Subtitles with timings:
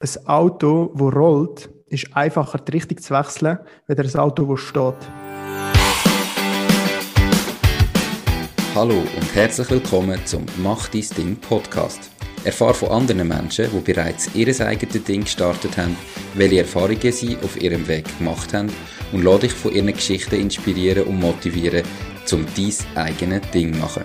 [0.00, 4.94] ein Auto, das rollt, ist einfacher die Richtung zu wechseln, als ein Auto, das steht.
[8.74, 12.10] Hallo und herzlich willkommen zum Mach dein Ding Podcast.
[12.44, 15.96] Erfahre von anderen Menschen, die bereits ihr eigenes Ding gestartet haben,
[16.32, 18.72] welche Erfahrungen sie auf ihrem Weg gemacht haben
[19.12, 21.84] und lade dich von ihren Geschichten inspirieren und motivieren,
[22.32, 24.04] um dein eigenes Ding zu machen.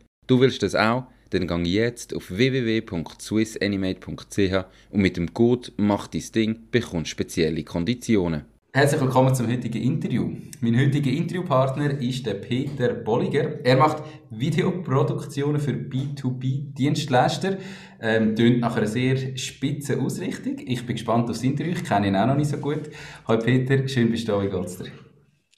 [0.31, 1.03] Du willst das auch?
[1.31, 8.43] Dann gang jetzt auf www.swissanimate.ch und mit dem Code Mach dein Ding bekommst spezielle Konditionen.
[8.71, 10.31] Herzlich willkommen zum heutigen Interview.
[10.61, 13.59] Mein heutiger Interviewpartner ist der Peter Bolliger.
[13.65, 17.57] Er macht Videoproduktionen für B2B-Dienstleister.
[17.99, 20.55] Ähm, tönt nach einer sehr spitzen Ausrichtung.
[20.65, 21.73] Ich bin gespannt aufs Interview.
[21.73, 22.83] Ich kenne ihn auch noch nicht so gut.
[23.27, 24.41] Hallo Peter, schön bist du da.
[24.41, 24.85] Wie geht's dir?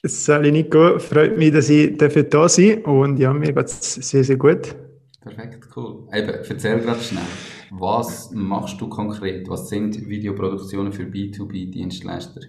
[0.06, 4.23] Sali Nico, freut mich, dass ich dafür da sein und ja, mir geht es sehr,
[4.26, 4.76] sehr gut.
[5.22, 6.06] Perfekt, cool.
[6.14, 7.23] Eben, erzähl gerade schnell,
[7.72, 9.48] was machst du konkret?
[9.48, 12.42] Was sind Videoproduktionen für B2B-Dienstleister?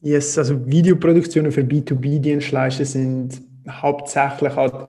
[0.00, 4.88] Yes, also Videoproduktionen für B2B-Dienstleister sind hauptsächlich halt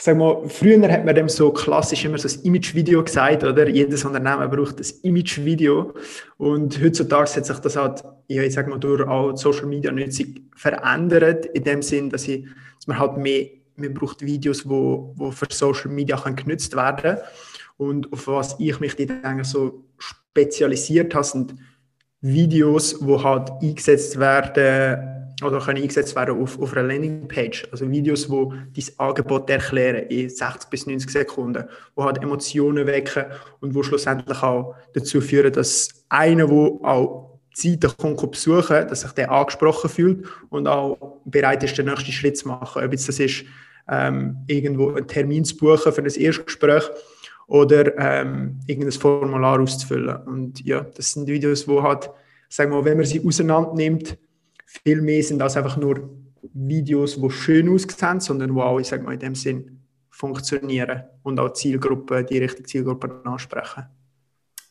[0.00, 3.68] ich sag mal, früher hat man dem so klassisch immer so ein Image-Video gesagt, oder?
[3.68, 5.92] Jedes Unternehmen braucht ein Image-Video.
[6.38, 10.48] Und heutzutage hat sich das halt, ja, ich sag mal, durch auch Social Media Nutzung
[10.56, 15.32] verändert, in dem Sinn, dass, ich, dass man halt mehr, man braucht Videos, wo, wo
[15.32, 17.18] für Social Media können genutzt werden.
[17.76, 21.54] Und auf was ich mich dann so spezialisiert habe, sind
[22.22, 27.68] Videos, wo halt eingesetzt werden, oder können eingesetzt werden auf, auf einer Landingpage.
[27.72, 33.24] Also Videos, wo dein Angebot erklären in 60 bis 90 Sekunden, wo halt Emotionen wecken
[33.60, 39.12] und wo schlussendlich auch dazu führen, dass einer, der auch Zeit kommt, besuchen dass sich
[39.12, 42.82] der angesprochen fühlt und auch bereit ist, den nächsten Schritt zu machen.
[42.84, 43.44] Ob jetzt das ist,
[43.88, 46.84] ähm, irgendwo einen Termin zu buchen für ein Erstgespräch
[47.46, 50.16] oder ähm, irgendein Formular auszufüllen.
[50.26, 52.08] Und ja, das sind Videos, wo halt,
[52.48, 54.16] sagen wir mal, wenn man sie auseinander nimmt,
[54.84, 56.08] viel mehr sind das einfach nur
[56.54, 61.40] Videos, die schön aussehen, sondern die auch, ich sag mal, in dem Sinn funktionieren und
[61.40, 63.86] auch Zielgruppen, die richtige Zielgruppe ansprechen.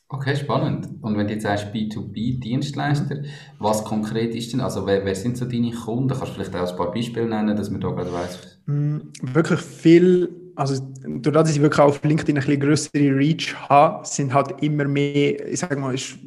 [0.08, 0.88] Okay, spannend.
[1.02, 3.22] Und wenn du jetzt sagst B2B-Dienstleister,
[3.58, 6.08] was konkret ist denn, also wer, wer, sind so deine Kunden?
[6.08, 8.58] Kannst du vielleicht auch ein paar Beispiele nennen, dass man da gerade weiss?
[8.66, 14.04] Mm, wirklich viel, also dadurch, dass ich wirklich auf LinkedIn ein bisschen größere Reach habe,
[14.04, 16.18] sind halt immer mehr, ich sag mal, ist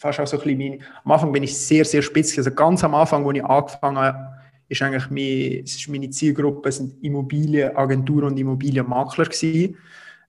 [0.00, 2.36] fast auch so ein bisschen mein, am Anfang bin ich sehr, sehr spitz.
[2.38, 4.30] Also ganz am Anfang, als ich angefangen habe,
[4.66, 9.76] ist eigentlich mein, ist meine Zielgruppe sind Immobilienagenturen und Immobilienmakler gewesen.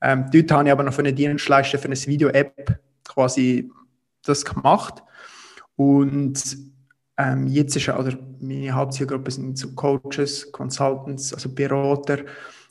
[0.02, 3.72] Ähm, dort habe ich aber noch für eine Dienstleister, für eine Video-App quasi
[4.26, 5.04] das gemacht.
[5.78, 6.58] Und
[7.18, 12.18] ähm, jetzt ist also meine Hauptzielgruppe sind so Coaches, Consultants, also Berater,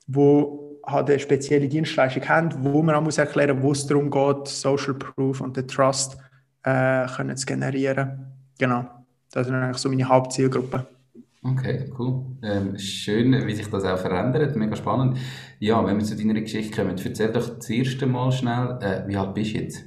[0.06, 4.48] wo halt eine spezielle Dienstleistung haben, wo man auch muss erklären, wo es darum geht,
[4.48, 6.18] Social Proof und der Trust
[6.62, 8.26] äh, können zu generieren.
[8.58, 8.84] Genau,
[9.32, 10.86] das ist eigentlich so meine Hauptzielgruppe.
[11.42, 12.36] Okay, cool.
[12.42, 14.56] Ähm, schön, wie sich das auch verändert.
[14.56, 15.16] Mega spannend.
[15.58, 19.16] Ja, wenn wir zu deiner Geschichte kommen, erzähl doch das erste Mal schnell, äh, wie
[19.16, 19.84] alt bist du jetzt?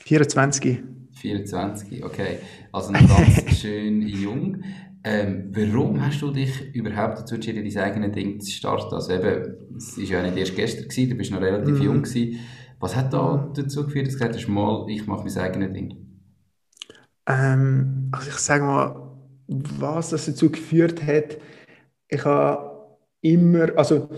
[0.00, 0.82] 24.
[1.12, 2.38] 24, okay.
[2.72, 4.62] Also noch ganz schön jung.
[5.02, 8.94] Ähm, warum hast du dich überhaupt dazu entschieden, dein eigenes Ding zu starten?
[8.94, 11.82] Also eben, es war ja nicht erst gestern, gewesen, du bist noch relativ mm.
[11.82, 12.02] jung.
[12.02, 12.38] Gewesen.
[12.78, 15.96] Was hat da dazu geführt, dass du gesagt hast, mal, ich mache mein eigenes Ding?
[17.26, 19.12] Ähm, also ich sage mal,
[19.48, 21.38] was das dazu geführt hat,
[22.08, 24.08] ich habe immer, also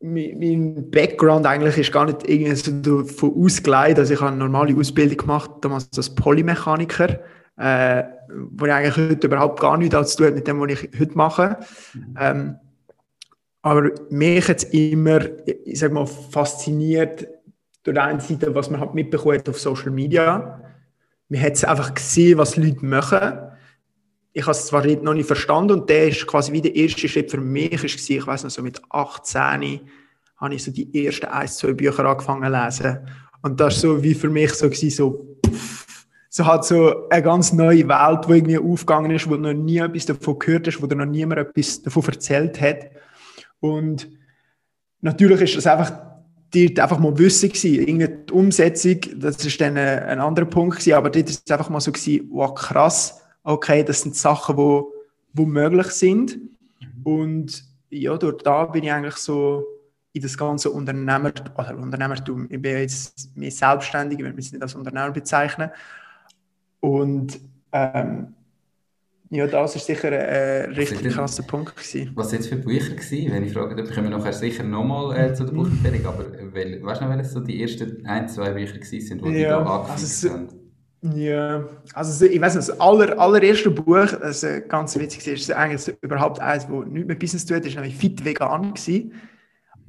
[0.00, 4.00] mein Background eigentlich ist gar nicht irgendwie so davon ausgeleitet.
[4.00, 7.20] Also ich habe eine normale Ausbildung gemacht, damals als Polymechaniker,
[7.56, 8.04] äh,
[8.50, 11.16] wo ich eigentlich heute überhaupt gar nichts zu tun hat mit dem, was ich heute
[11.16, 11.58] mache.
[11.94, 12.16] Mhm.
[12.20, 12.56] Ähm,
[13.62, 17.26] aber mich hat es immer, ich sag mal, fasziniert,
[17.84, 20.60] durch die eine Seite, was man halt mitbekommt auf Social Media.
[21.28, 23.38] Man hat einfach gesehen, was Leute machen.
[24.32, 27.30] Ich habe es zwar noch nicht verstanden und der ist quasi wie der erste Schritt
[27.30, 29.80] für mich ist ich weiß noch so mit 18
[30.36, 32.98] habe ich so die ersten ein, zwei Bücher angefangen zu lesen
[33.42, 35.38] und das ist so wie für mich so gewesen, so
[36.28, 39.78] so hat so eine ganz neue Welt, die irgendwie aufgegangen ist, wo du noch nie
[39.78, 42.90] etwas davon gehört hast, wo dir noch niemand etwas davon erzählt hat
[43.60, 44.08] und
[45.00, 46.13] natürlich ist das einfach
[46.54, 47.74] dort einfach mal Wissen gewesen.
[47.74, 51.50] Irgendwie die Umsetzung, das ist dann ein, ein anderer Punkt gewesen, aber dort ist es
[51.50, 54.92] einfach mal so gewesen, wow, krass, okay, das sind Sachen, wo,
[55.32, 56.38] wo möglich sind.
[57.02, 59.64] Und ja, durch da bin ich eigentlich so
[60.12, 64.62] in das ganze Unternehmer, oder Unternehmertum, ich bin jetzt mehr selbstständig, ich würde mich nicht
[64.62, 65.70] als Unternehmer bezeichnen.
[66.80, 67.40] Und
[67.72, 68.34] ähm,
[69.30, 72.12] ja, das ist sicher ein richtig krasser Punkt gewesen.
[72.14, 73.32] Was jetzt für Bücher gewesen?
[73.32, 75.58] Wenn ich frage, dann kommen wir nachher sicher nochmal äh, zu der mhm.
[75.58, 79.24] Buchempfehlung, aber wel, weißt du noch, welche so die ersten ein, zwei Bücher gewesen sind,
[79.24, 80.48] die ja, da angefangen also haben?
[81.14, 85.94] Ja, also ich weiß nicht, das aller, allererste Buch, das ganz witzig ist, ist eigentlich
[86.00, 89.12] überhaupt eins, das nichts mit Business zu tun hat, ist nämlich Fit Vegan gewesen.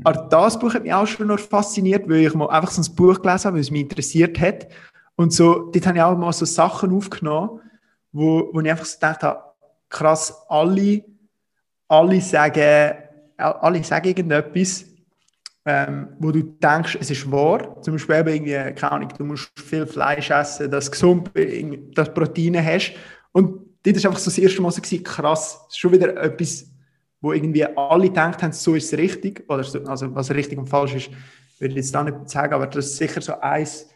[0.04, 2.96] Aber das Buch hat mich auch schon noch fasziniert, weil ich mal einfach so ein
[2.96, 4.68] Buch gelesen habe, weil es mich interessiert hat.
[5.16, 7.62] Und so, dort habe ich auch mal so Sachen aufgenommen,
[8.16, 9.44] wo, wo ich einfach so gedacht habe,
[9.90, 11.04] krass, alle,
[11.90, 12.94] alle sagen,
[13.38, 14.86] alle sagen irgendetwas,
[15.66, 17.82] ähm, wo du denkst, es ist wahr.
[17.82, 21.32] Zum Beispiel irgendwie, keine Ahnung, du musst viel Fleisch essen, dass du gesund,
[21.94, 22.94] dass Proteine hast.
[23.34, 26.68] Und das war einfach so das erste Mal so, gewesen, krass, schon wieder etwas,
[27.20, 29.44] wo irgendwie alle gedacht haben, so ist es richtig.
[29.50, 31.10] Oder so, also was richtig und falsch ist,
[31.60, 33.90] würde ich jetzt da nicht sagen, aber das ist sicher so eins,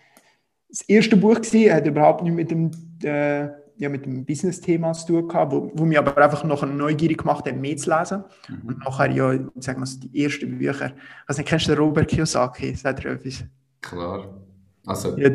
[0.67, 2.71] das erste Buch gewesen, hat überhaupt nicht mit dem
[3.03, 3.47] äh,
[3.79, 7.45] ja, mit dem Business-Thema zu tun gehabt, wo, wo mich aber einfach noch neugierig gemacht
[7.45, 8.25] hat, mehr zu lesen.
[8.49, 8.67] Mhm.
[8.67, 10.91] Und nachher, ja, sagen wir so, die ersten Bücher.
[11.25, 12.75] Also, kennst du den Robert Kiyosaki?
[12.75, 13.45] Sagt er etwas?
[13.81, 14.37] Klar.
[14.85, 15.29] Also, ja,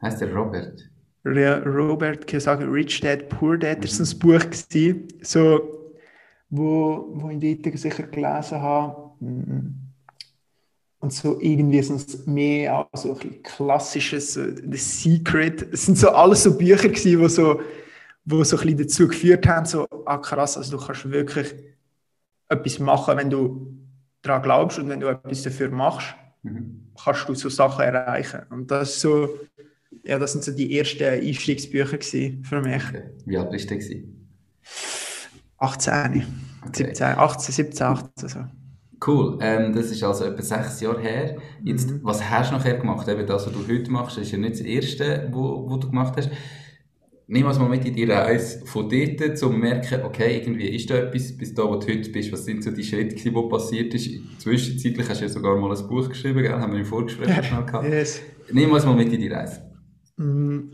[0.00, 0.88] heißt der Robert?
[1.24, 3.82] Ja, Robert Kiyosaki, Rich Dad, Poor Dad, mhm.
[3.82, 5.92] das war ein Buch, gewesen, so,
[6.50, 9.12] wo, wo ich dort sicher gelesen habe.
[10.98, 15.66] Und so irgendwie sonst mehr so ein klassisches so The Secret.
[15.72, 17.60] Es sind so alles so Bücher gewesen, wo so,
[18.24, 21.54] wo so ein bisschen dazu geführt haben, so, ah krass, also du kannst wirklich
[22.48, 23.76] etwas machen, wenn du
[24.22, 26.88] daran glaubst und wenn du etwas dafür machst, mhm.
[27.02, 28.40] kannst du so Sachen erreichen.
[28.50, 29.38] Und das so,
[30.04, 32.82] ja, das sind so die ersten Einstiegsbücher für mich.
[32.88, 33.10] Okay.
[33.24, 34.28] Wie alt bist du gewesen?
[35.58, 36.26] 18,
[36.66, 36.72] okay.
[36.72, 38.44] 17, 18, 17, 18 so.
[39.06, 41.36] Cool, ähm, das ist also etwa sechs Jahre her.
[41.62, 42.00] Jetzt, mhm.
[42.02, 43.06] was hast du nachher gemacht?
[43.08, 46.30] Eben das, was du heute machst, ist ja nicht das Erste, was du gemacht hast.
[47.28, 50.88] Nimm uns mal mit in die Reise von dort, um zu merken, okay, irgendwie ist
[50.90, 52.32] da etwas, bis da, wo du heute bist.
[52.32, 54.10] Was sind so die Schritte, die passiert ist?
[54.38, 56.52] Zwischenzeitlich hast du ja sogar mal ein Buch geschrieben, gell?
[56.52, 57.88] haben wir im Vorgespräch schon gehabt.
[57.88, 58.22] Yes.
[58.52, 59.60] Nimm uns mal mit in die Reise.
[60.16, 60.70] Mhm.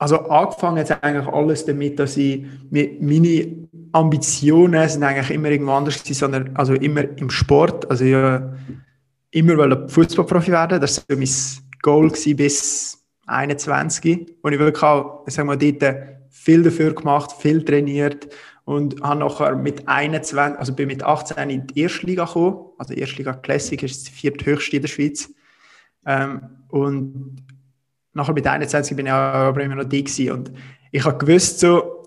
[0.00, 6.02] Also angefangen hat eigentlich alles damit, dass ich meine Ambitionen sind eigentlich immer irgendwo anders
[6.02, 7.90] gewesen, sondern also immer im Sport.
[7.90, 8.50] Also ja,
[9.30, 10.80] immer wollte Fußballprofi werden.
[10.80, 11.28] Das war mein
[11.82, 15.94] Goal bis 21, wo ich wirklich auch, sagen wir dort
[16.30, 18.26] viel dafür gemacht, viel trainiert
[18.64, 22.70] und habe nachher mit 21, also bin mit 18 in die Erstliga gekommen.
[22.78, 25.30] Also Erstliga Classic ist die vierthöchste in der Schweiz.
[26.06, 27.36] Ähm, und
[28.12, 30.52] nachher mit 21 bin ich aber immer noch die und
[30.92, 32.00] ich habe gewusst so,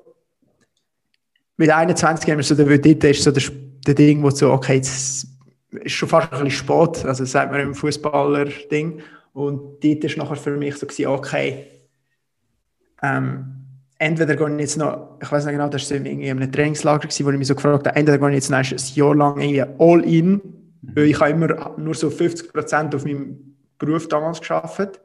[1.57, 3.43] mit 21 haben wir so, dort ist so der,
[3.87, 5.27] der Ding, wo so, okay, jetzt
[5.71, 9.01] ist schon fast ein bisschen spät, also sagt man im Fußballer-Ding.
[9.33, 11.67] Und dort ist nachher für mich so gewesen, okay,
[13.01, 13.45] ähm,
[13.97, 17.07] entweder gehe ich jetzt noch, ich weiß nicht genau, das war irgendwie in einem Trainingslager,
[17.07, 19.39] gewesen, wo ich mich so gefragt habe, entweder gehe ich jetzt noch ein Jahr lang
[19.39, 20.41] irgendwie all in,
[20.81, 24.99] weil ich habe immer nur so 50% auf meinem Beruf damals geschafft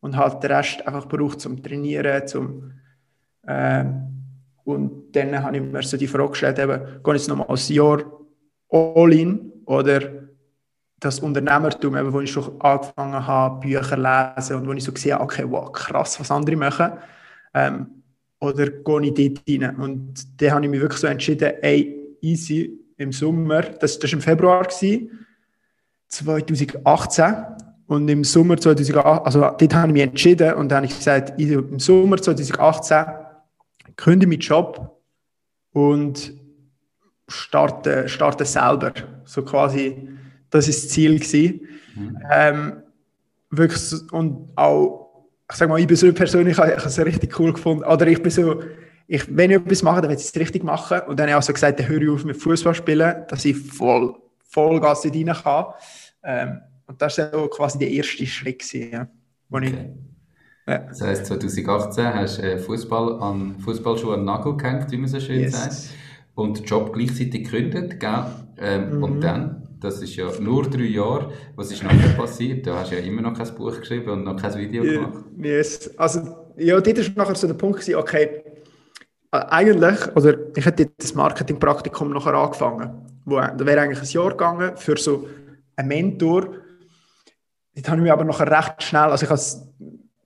[0.00, 2.72] und halt den Rest einfach gebraucht zum Trainieren, zum
[3.46, 4.08] ähm,
[4.64, 7.74] und dann habe ich mir so die Frage gestellt, eben, gehe ich jetzt nochmal ein
[7.74, 8.04] Jahr
[8.68, 10.28] all in oder
[11.00, 15.14] das Unternehmertum, eben, wo ich schon angefangen habe, Bücher lesen und wo ich so gesehen
[15.14, 16.92] habe, okay, wow, krass, was andere machen.
[17.54, 17.86] Ähm,
[18.40, 19.76] oder gehe ich dort rein?
[19.76, 24.20] Und dann habe ich mich wirklich so entschieden, ey, easy, im Sommer, das war im
[24.20, 25.26] Februar, gewesen,
[26.08, 27.34] 2018.
[27.88, 31.40] Und im Sommer 2018, also dort habe ich mich entschieden und dann habe ich gesagt,
[31.40, 33.06] im Sommer 2018
[33.96, 35.00] kündige meinen Job
[35.72, 36.34] und
[37.26, 38.92] starte, starte selber.
[39.24, 40.06] So quasi,
[40.50, 41.60] das ist das Ziel gewesen.
[41.96, 42.18] Mhm.
[42.30, 42.82] Ähm,
[43.50, 47.54] wirklich, und auch, ich sag mal, ich bin so persönlich, ich habe es richtig cool
[47.54, 47.84] gefunden.
[47.84, 48.60] Oder ich bin so,
[49.06, 51.00] ich, wenn ich etwas mache, dann will ich es richtig machen.
[51.06, 53.46] Und dann habe ich auch so gesagt, dann höre ich auf mit Fußball spielen, dass
[53.46, 54.14] ich voll,
[54.50, 55.66] Vollgas rein kann.
[56.22, 59.08] Ähm, und das war quasi der erste Schritt, gewesen, ja,
[59.50, 59.66] okay.
[59.66, 60.08] ich
[60.68, 60.78] ja.
[60.80, 65.08] Das heisst, 2018 hast du äh, Fußball an Fußballschuhe an den Nagel gehängt, wie man
[65.08, 65.52] so schön yes.
[65.52, 65.94] sagt,
[66.34, 68.26] und den Job gleichzeitig gegründet, gell?
[68.58, 69.02] Ähm, mhm.
[69.02, 72.66] Und dann, das ist ja nur drei Jahre, was ist nachher passiert?
[72.66, 75.04] Du hast ja immer noch kein Buch geschrieben und noch kein Video yeah.
[75.04, 75.24] gemacht.
[75.38, 75.90] Yes.
[75.96, 76.20] Also,
[76.58, 78.42] ja, dort war nachher so der Punkt, gewesen, okay,
[79.32, 83.06] äh, eigentlich, oder ich hätte das Marketingpraktikum nachher angefangen.
[83.24, 85.26] Wo, da wäre eigentlich ein Jahr gegangen für so
[85.76, 86.48] einen Mentor,
[87.78, 89.66] dort habe ich mich aber nachher recht schnell, also ich habe es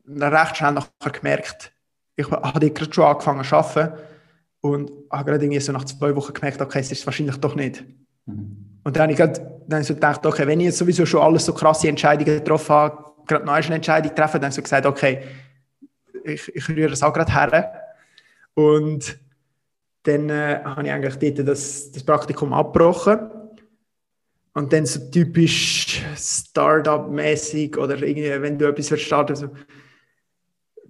[0.09, 1.73] recht schnell nachher gemerkt,
[2.17, 3.99] ich habe gerade schon angefangen zu arbeiten
[4.61, 7.85] und habe gerade irgendwie so nach zwei Wochen gemerkt, okay, es ist wahrscheinlich doch nicht.
[8.27, 8.81] Mhm.
[8.85, 11.07] Und dann habe ich grad, dann habe ich so gedacht, okay, wenn ich jetzt sowieso
[11.07, 14.57] schon alles so krasse Entscheidungen getroffen habe, gerade noch eine Entscheidung treffen, dann habe ich
[14.57, 15.23] so gesagt, okay,
[16.25, 17.83] ich, ich rühre das auch gerade her.
[18.55, 19.19] Und
[20.05, 23.31] dann äh, habe ich eigentlich dort das, das Praktikum abgebrochen.
[24.55, 29.49] Und dann so typisch Startup-mäßig oder irgendwie, wenn du etwas starten so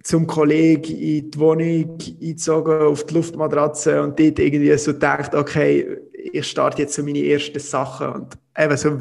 [0.03, 5.97] zum Kollegen in die Wohnung eingezogen, auf die Luftmatratze und dort irgendwie so gedacht, okay,
[6.11, 8.07] ich starte jetzt so meine ersten Sachen.
[8.09, 8.97] Und eben so,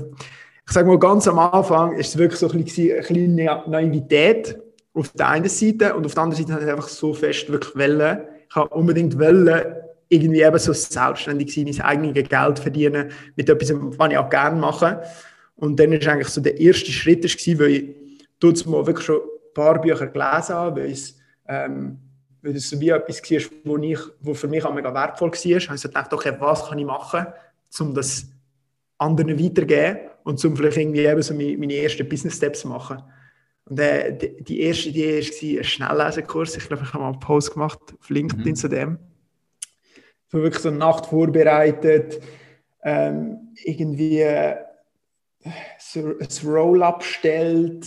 [0.64, 4.56] ich sage mal, ganz am Anfang ist es wirklich so ein bisschen, eine kleine Naivität
[4.94, 7.74] auf der einen Seite und auf der anderen Seite habe ich einfach so fest wirklich
[7.74, 8.20] wollen.
[8.48, 9.74] Ich habe unbedingt wollen,
[10.12, 14.60] irgendwie eben so selbstständig sein, mein eigenes Geld verdienen mit etwas, was ich auch gerne
[14.60, 15.02] mache.
[15.56, 17.84] Und dann ist eigentlich so der erste Schritt, war, weil ich
[18.38, 21.16] dort mal wirklich schon ein paar Bücher gelesen habe, weil es,
[21.48, 21.98] ähm,
[22.42, 25.56] weil es so wie etwas war, wo, ich, wo für mich auch mega wertvoll war.
[25.56, 27.26] Ich habe gedacht, okay, was kann ich machen,
[27.80, 28.26] um das
[28.98, 33.02] anderen weiterzugeben und um vielleicht irgendwie eben so meine, meine ersten Business Steps zu machen.
[33.64, 36.56] Und äh, die, die erste Idee war ein Schnelllesekurs.
[36.56, 38.56] Ich glaube, ich habe mal einen Post gemacht auf LinkedIn mhm.
[38.56, 38.98] zu dem.
[40.32, 42.20] So wirklich so eine Nacht vorbereitet,
[42.82, 44.56] ähm, irgendwie äh,
[45.78, 47.86] so ein Roll-up stellt.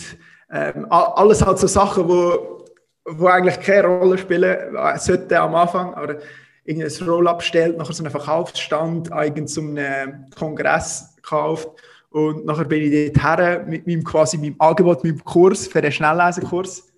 [0.50, 2.64] Ähm, alles halt so Sachen, wo,
[3.04, 5.92] wo eigentlich keine Rolle spielen äh, sollten am Anfang.
[5.94, 6.16] Aber
[6.64, 9.76] irgendwie ein Roll-up stellt, nachher so einen Verkaufsstand, eigentlich zum
[10.34, 11.68] Kongress gekauft
[12.16, 15.92] und nachher bin ich dort her mit meinem, quasi meinem Angebot, meinem Kurs für den
[15.92, 16.90] Schnelllesekurs.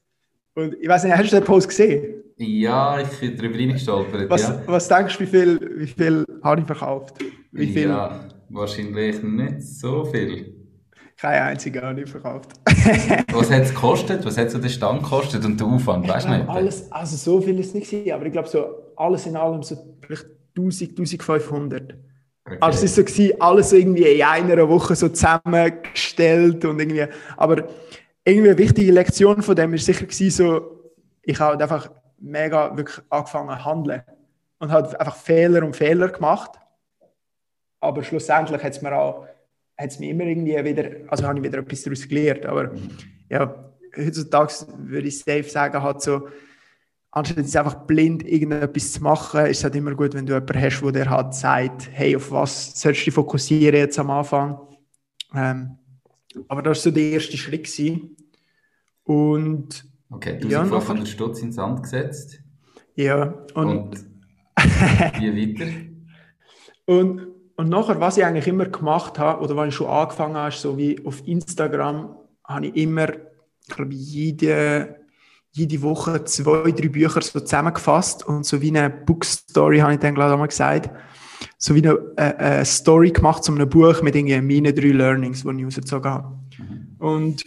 [0.55, 2.23] Und ich weiß nicht, hast du den Post gesehen?
[2.39, 4.31] Ja, ich bin darüber reingestolpert.
[4.31, 4.63] Was, ja.
[4.67, 7.17] was denkst du, wie viel, wie viel habe ich verkauft?
[7.51, 7.89] Wie viel?
[7.89, 10.55] Ja, wahrscheinlich nicht so viel.
[11.17, 12.53] Keine einzige habe ich verkauft.
[13.33, 14.25] was hat es gekostet?
[14.25, 16.07] Was hat so der Stand gekostet und der Aufwand?
[16.07, 16.49] Weißt du nicht?
[16.49, 18.67] Alles, also so viel ist es nicht, aber ich glaube, so
[18.97, 20.27] alles in allem so vielleicht
[20.57, 21.95] 1000, 1500.
[22.45, 22.57] Okay.
[22.61, 27.69] Also es war so, gewesen, alles irgendwie in einer Woche so zusammengestellt und irgendwie, aber
[28.25, 30.93] irgendwie eine wichtige Lektion von dem war sicher gewesen, so,
[31.23, 34.03] ich habe einfach mega wirklich angefangen zu handeln
[34.59, 36.53] und habe einfach Fehler und Fehler gemacht,
[37.81, 39.27] aber schlussendlich hat es mir auch,
[39.77, 42.73] hat es mir immer irgendwie wieder, also habe ich wieder etwas daraus gelernt, aber
[43.29, 46.29] ja, heutzutage würde ich safe sagen, hat so,
[47.11, 50.61] anstatt jetzt einfach blind irgendetwas zu machen, ist es halt immer gut, wenn du jemanden
[50.61, 54.59] hast, der dir halt sagt, hey, auf was sollst du dich fokussieren jetzt am Anfang.
[55.35, 55.79] Ähm,
[56.49, 57.65] aber das war so der erste Schritt.
[57.65, 58.17] Gewesen.
[59.05, 62.41] Und Okay, du ja, hast von der Stutz ins Sand gesetzt.
[62.95, 64.07] Ja, und, und
[65.19, 65.71] wie weiter?
[66.87, 70.55] Und, und nachher, was ich eigentlich immer gemacht habe, oder was ich schon angefangen habe,
[70.55, 74.99] so wie auf Instagram, habe ich immer, ich glaube, jede
[75.59, 80.15] jede Woche zwei, drei Bücher so zusammengefasst und so wie eine Bookstory, habe ich dann
[80.15, 80.91] glaube ich mal gesagt,
[81.57, 85.43] so wie eine, äh, eine, Story gemacht zu einem Buch mit irgendwie meinen drei Learnings,
[85.43, 86.39] die ich rausgezogen habe.
[86.59, 86.97] Mhm.
[86.99, 87.45] Und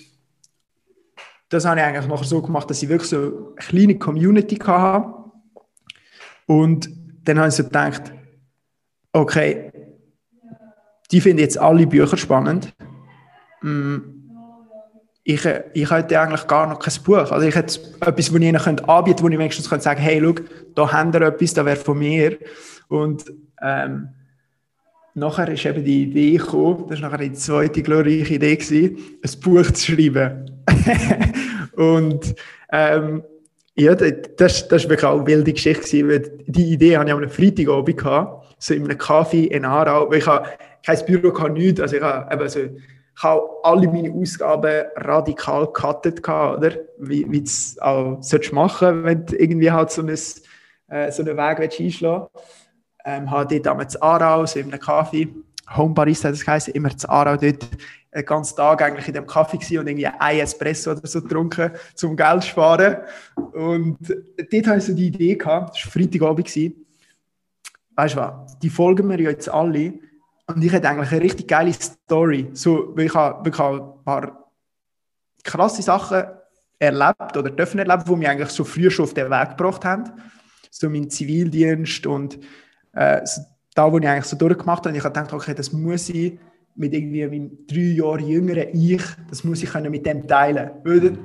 [1.52, 5.14] das habe ich eigentlich nachher so gemacht, dass ich wirklich so eine kleine Community hatte.
[6.48, 6.90] Und
[7.26, 8.14] dann habe ich so gedacht,
[9.12, 9.72] okay,
[11.12, 12.74] die finden jetzt alle Bücher spannend.
[13.62, 13.98] Mm,
[15.26, 17.32] ich, ich hätte eigentlich gar noch kein Buch.
[17.32, 20.22] Also ich hätte etwas, das ich ihnen anbieten könnte, wo ich wenigstens könnte sagen hey,
[20.24, 20.36] schau,
[20.74, 22.38] da haben ihr etwas, das wäre von mir.
[22.88, 23.26] Und
[23.62, 24.08] ähm,
[25.16, 29.40] nachher ist eben die Idee gekommen, das war nachher die zweite glorreiche Idee, gewesen, ein
[29.42, 30.61] Buch zu schreiben.
[31.76, 32.36] und
[32.72, 33.24] ähm,
[33.76, 35.82] ja, das, war wirklich auch eine wilde Geschichte.
[35.82, 40.10] Gewesen, weil die Idee hatte ich am Freitagabend, gehabt, so in einem Kaffee in Aarau,
[40.10, 40.48] weil ich habe
[40.86, 46.28] kein Büro, hatte, nichts, also ich habe so ich habe alle meine Ausgaben radikal gecuttet,
[46.28, 46.72] oder?
[46.98, 48.20] Wie, wie du es auch
[48.52, 52.48] machen wenn du irgendwie halt so, ein, äh, so einen Weg einschlagen willst.
[53.04, 55.28] Ähm, habe dort damals in Aarau, so in einem Kaffee,
[55.76, 57.68] Home Barista hat das geheißen, immer zu Aarau dort
[58.14, 61.72] den ganzen Tag eigentlich in dem Kaffee gewesen und irgendwie ein Espresso oder so getrunken,
[61.96, 62.98] zum Geld zu sparen.
[63.54, 66.48] Und dort hatte ich so die Idee gehabt, das war Freitagabend.
[67.96, 69.94] Weißt du was, die folgen mir jetzt alle
[70.48, 72.50] und ich hatte eigentlich eine richtig geile Story.
[72.54, 74.50] So, weil ich habe wirklich ein paar
[75.44, 76.24] krasse Sachen
[76.80, 80.12] erlebt oder dürfen erleben, die mich eigentlich so früh schon auf den Weg gebracht haben.
[80.70, 82.40] So mein Zivildienst und
[82.94, 83.42] äh, so,
[83.76, 84.98] da, wo ich eigentlich so durchgemacht habe.
[84.98, 86.40] Ich habe gedacht, okay, das muss ich
[86.76, 90.72] mit irgendwie meinem drei Jahre jüngeren Ich, das muss ich mit dem teilen.
[90.84, 91.18] Weil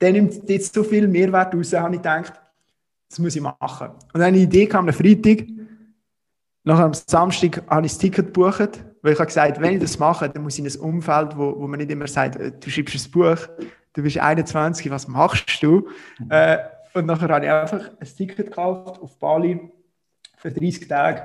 [0.00, 2.32] der nimmt jetzt so viel Mehrwert raus, habe ich gedacht,
[3.08, 3.90] das muss ich machen.
[4.12, 5.44] Und eine Idee kam am Freitag,
[6.64, 9.98] nach am Samstag habe ich das Ticket gebucht, weil ich habe gesagt, wenn ich das
[9.98, 12.68] mache, dann muss ich in ein Umfeld, wo, wo man nicht immer sagt, äh, du
[12.68, 13.38] schreibst ein Buch,
[13.92, 15.88] du bist 21, was machst du?
[16.28, 16.58] Äh,
[16.92, 19.70] und nachher habe ich einfach ein Ticket gekauft auf Bali
[20.38, 21.22] für 30 Tage.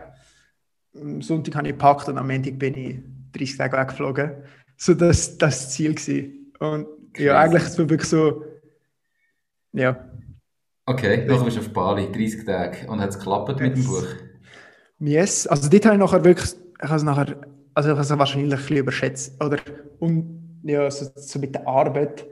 [0.93, 2.99] Am Sonntag habe ich gepackt und am Montag bin ich
[3.31, 4.31] 30 Tage weggeflogen.
[4.77, 6.53] So das, das das Ziel gewesen.
[6.59, 7.27] Und Crazy.
[7.27, 8.43] ja, eigentlich ist es wirklich so,
[9.73, 10.05] ja.
[10.85, 12.89] Okay, dann bist du auf Bali, 30 Tage.
[12.89, 14.05] Und hat es geklappt mit dem Buch?
[15.00, 17.35] Yes, also dort habe ich nachher wirklich, ich habe es nachher,
[17.73, 19.43] also ich habe es wahrscheinlich ein bisschen überschätzt.
[19.43, 19.57] Oder,
[20.00, 22.25] und ja, so, so mit der Arbeit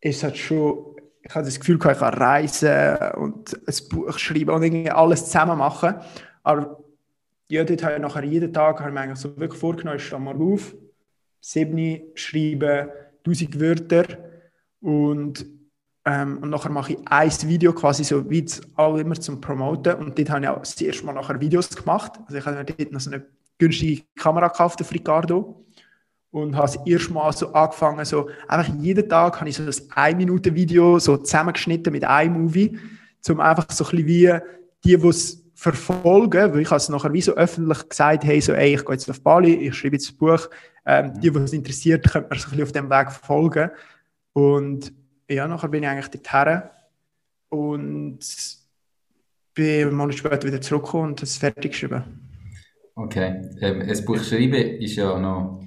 [0.00, 4.50] ist es halt schon, ich habe das Gefühl, ich kann reisen und ein Buch schreiben
[4.50, 5.94] und irgendwie alles zusammen machen.
[6.42, 6.81] Aber
[7.52, 10.06] ja, dort habe ich nachher jeden Tag habe ich mir eigentlich so wirklich vorgenommen, ich
[10.06, 10.74] stehe mal auf,
[11.38, 12.88] sieben schreiben,
[13.26, 14.06] 1000 Wörter
[14.80, 15.44] und
[16.06, 18.44] ähm, und nachher mache ich ein Video quasi so wie
[18.74, 19.94] auch immer zum Promoten.
[19.96, 22.12] Und dort habe ich auch das erste Mal nachher Videos gemacht.
[22.24, 23.24] Also ich habe mir dort noch so eine
[23.58, 25.64] günstige Kamera gekauft, der Ricardo.
[26.32, 29.70] Und habe das erste Mal so angefangen, so einfach jeden Tag habe ich so ein
[30.14, 32.78] 1-Minuten-Video so zusammengeschnitten mit einem Movie,
[33.28, 34.40] um einfach so ein bisschen wie
[34.84, 38.52] die, die es verfolgen, weil ich habe es nachher wie so öffentlich gesagt, hey, so,
[38.52, 40.50] ey, ich gehe jetzt auf Bali, ich schreibe jetzt ein Buch,
[40.84, 43.70] ähm, die, die es interessiert, können mir so ein bisschen auf dem Weg folgen.
[44.32, 44.92] Und
[45.28, 46.62] ja, nachher bin ich eigentlich dorthin
[47.48, 48.18] und
[49.54, 52.02] bin einen Monat später wieder zurückgekommen und es fertig geschrieben.
[52.96, 55.62] Okay, ähm, ein Buch schreiben ist ja noch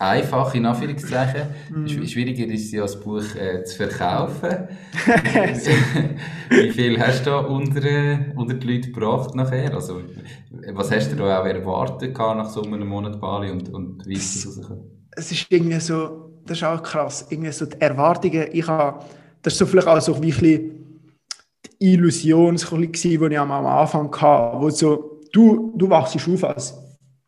[0.00, 1.42] einfach, in Anführungszeichen.
[1.70, 1.86] Mm.
[1.86, 4.68] Schwieriger ist es ja, das Buch äh, zu verkaufen.
[6.48, 7.80] wie viel hast du da unter,
[8.34, 9.74] unter die Leute gebracht nachher?
[9.74, 10.00] Also,
[10.72, 14.36] was hast du da auch erwartet nach so einem Monat Bali und, und wie ist
[14.36, 14.84] es rausgekommen?
[15.12, 17.26] Es ist irgendwie so, das ist auch krass.
[17.28, 19.04] Irgendwie so die Erwartungen, ich habe,
[19.42, 23.52] das ist so vielleicht auch so ein die Illusion, so ein bisschen, die ich am
[23.52, 26.74] Anfang hatte, wo so, du, du wachst auf als,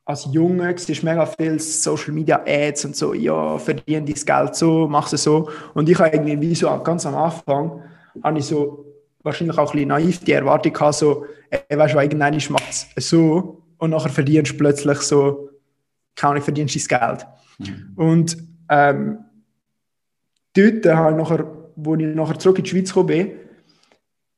[0.04, 4.88] als Junge, siehst mega viel Social Media Ads und so, ja, verdien dein Geld so,
[4.88, 5.48] mach es so.
[5.74, 7.82] Und ich habe irgendwie wie so ganz am Anfang,
[8.22, 8.84] habe ich so
[9.22, 13.08] wahrscheinlich auch ein bisschen naiv die Erwartung gehabt, so, ey, weißt du, irgendwann macht es
[13.08, 15.50] so und nachher verdienst du plötzlich so,
[16.16, 17.26] keine Ahnung, verdienst du das Geld.
[17.58, 17.92] Mhm.
[17.94, 18.36] Und
[18.68, 19.18] ähm,
[20.54, 21.46] dort habe ich nachher,
[21.76, 23.30] wo ich nachher zurück in die Schweiz gekommen bin,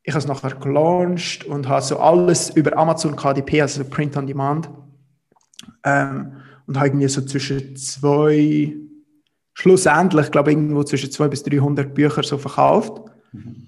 [0.03, 4.27] ich habe es nachher gelauncht und habe so alles über Amazon KDP, also Print on
[4.27, 4.69] Demand,
[5.85, 6.33] ähm,
[6.67, 8.75] und habe irgendwie so zwischen zwei,
[9.53, 13.03] schlussendlich, glaube ich, irgendwo zwischen 200 bis 300 Bücher so verkauft.
[13.33, 13.67] Mhm.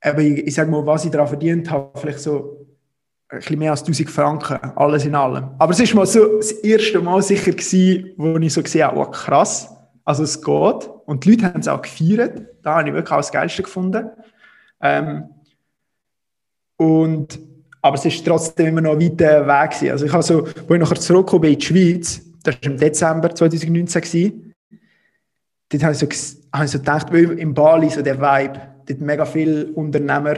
[0.00, 2.66] Aber ich, ich sage mal, was ich daran verdient habe, vielleicht so
[3.28, 5.50] ein bisschen mehr als 1000 Franken, alles in allem.
[5.58, 8.98] Aber es war mal so das erste Mal sicher gewesen, wo ich so gesehen habe,
[8.98, 9.70] oh krass,
[10.04, 10.90] also es geht.
[11.06, 12.42] Und die Leute haben es auch gefeiert.
[12.62, 14.10] Da habe ich wirklich auch das Geilste gefunden.
[14.80, 15.24] Ähm,
[16.76, 17.38] und,
[17.84, 19.72] aber es ist trotzdem immer noch ein weiter Weg.
[19.72, 19.90] Gewesen.
[19.90, 22.78] Also ich habe so, als ich nachher zurückgekommen bin in die Schweiz, das war im
[22.78, 24.54] Dezember 2019, gewesen,
[25.68, 26.06] dort habe ich so,
[26.50, 30.36] habe ich so gedacht, weil in Bali so der Vibe, dort mega viele Unternehmer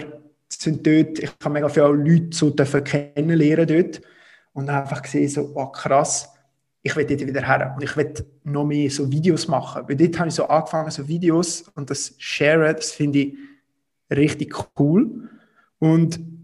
[0.48, 4.00] sind dort, ich habe mega viele Leute so kennenlernen dort
[4.52, 6.28] und einfach gesehen, so, oh krass,
[6.82, 9.84] ich will dort wieder her und ich will noch mehr so Videos machen.
[9.86, 13.34] Weil dort habe ich so angefangen, so Videos und das Share, das finde ich
[14.10, 15.28] richtig cool.
[15.78, 16.35] Und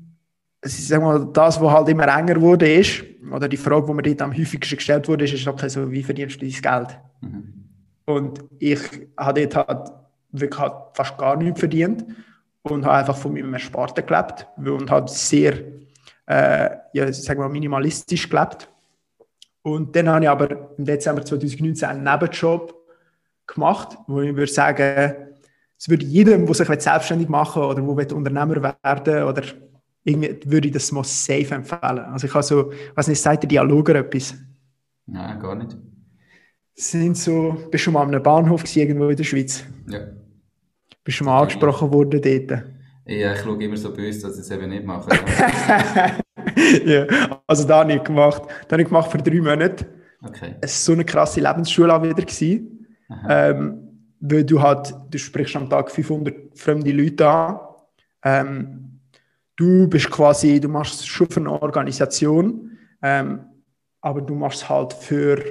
[0.64, 4.03] es ist mal, das, was halt immer enger wurde, ist, oder die Frage, die mir
[4.03, 6.98] dort am häufigsten gestellt wurde, ist, ist okay, so, wie verdienst du dein Geld?
[7.20, 7.53] Mhm.
[8.05, 8.81] Und ich
[9.16, 9.90] habe dort halt
[10.31, 12.05] wirklich halt fast gar nichts verdient
[12.62, 15.55] und habe einfach von meinem Ersparten gelebt und habe sehr,
[16.27, 18.68] äh, ja, sagen wir mal, minimalistisch gelebt.
[19.62, 22.75] Und dann habe ich aber im Dezember 2019 einen Nebenjob
[23.46, 25.14] gemacht, wo ich würde sagen,
[25.77, 29.42] es würde jedem, der sich selbstständig machen oder der Unternehmer werden oder
[30.05, 31.99] irgendwie würde ich das mal safe empfehlen.
[31.99, 34.35] Also ich habe so, was nicht, sagt der Dialoger etwas?
[35.07, 35.77] Nein, gar nicht.
[36.75, 39.65] Sind so, bist du mal an einem Bahnhof gewesen, irgendwo in der Schweiz?
[39.88, 40.01] Ja.
[41.05, 42.65] Bist du schon mal angesprochen worden dort?
[43.05, 45.11] Ja, ich schaue immer so böse, dass ich es eben nicht mache.
[46.87, 47.07] ja,
[47.47, 48.43] also da habe ich gemacht.
[48.69, 49.87] Da habe ich gemacht für drei Monate.
[50.23, 50.55] Okay.
[50.61, 52.15] Es war so eine krasse Lebensschule auch wieder.
[52.15, 52.87] Gewesen.
[53.29, 53.83] Ähm,
[54.21, 57.59] weil du halt, du sprichst am Tag 500 fremde Leute an.
[58.25, 58.92] Ähm,
[59.57, 63.41] du bist quasi, du machst es schon für eine Organisation, ähm,
[64.01, 65.43] aber du machst es halt für,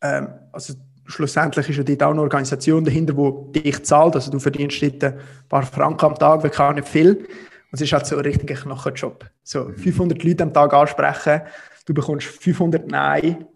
[0.00, 0.74] ähm, also
[1.06, 4.14] schlussendlich ist ja dort auch eine Organisation dahinter, die dich zahlt.
[4.14, 7.16] Also du verdienst dort ein paar Franken am Tag, wirklich auch nicht viel.
[7.16, 9.28] Und es ist halt so ein richtiger Knochenjob.
[9.42, 11.42] So 500 Leute am Tag ansprechen,
[11.86, 13.46] du bekommst 500 Nein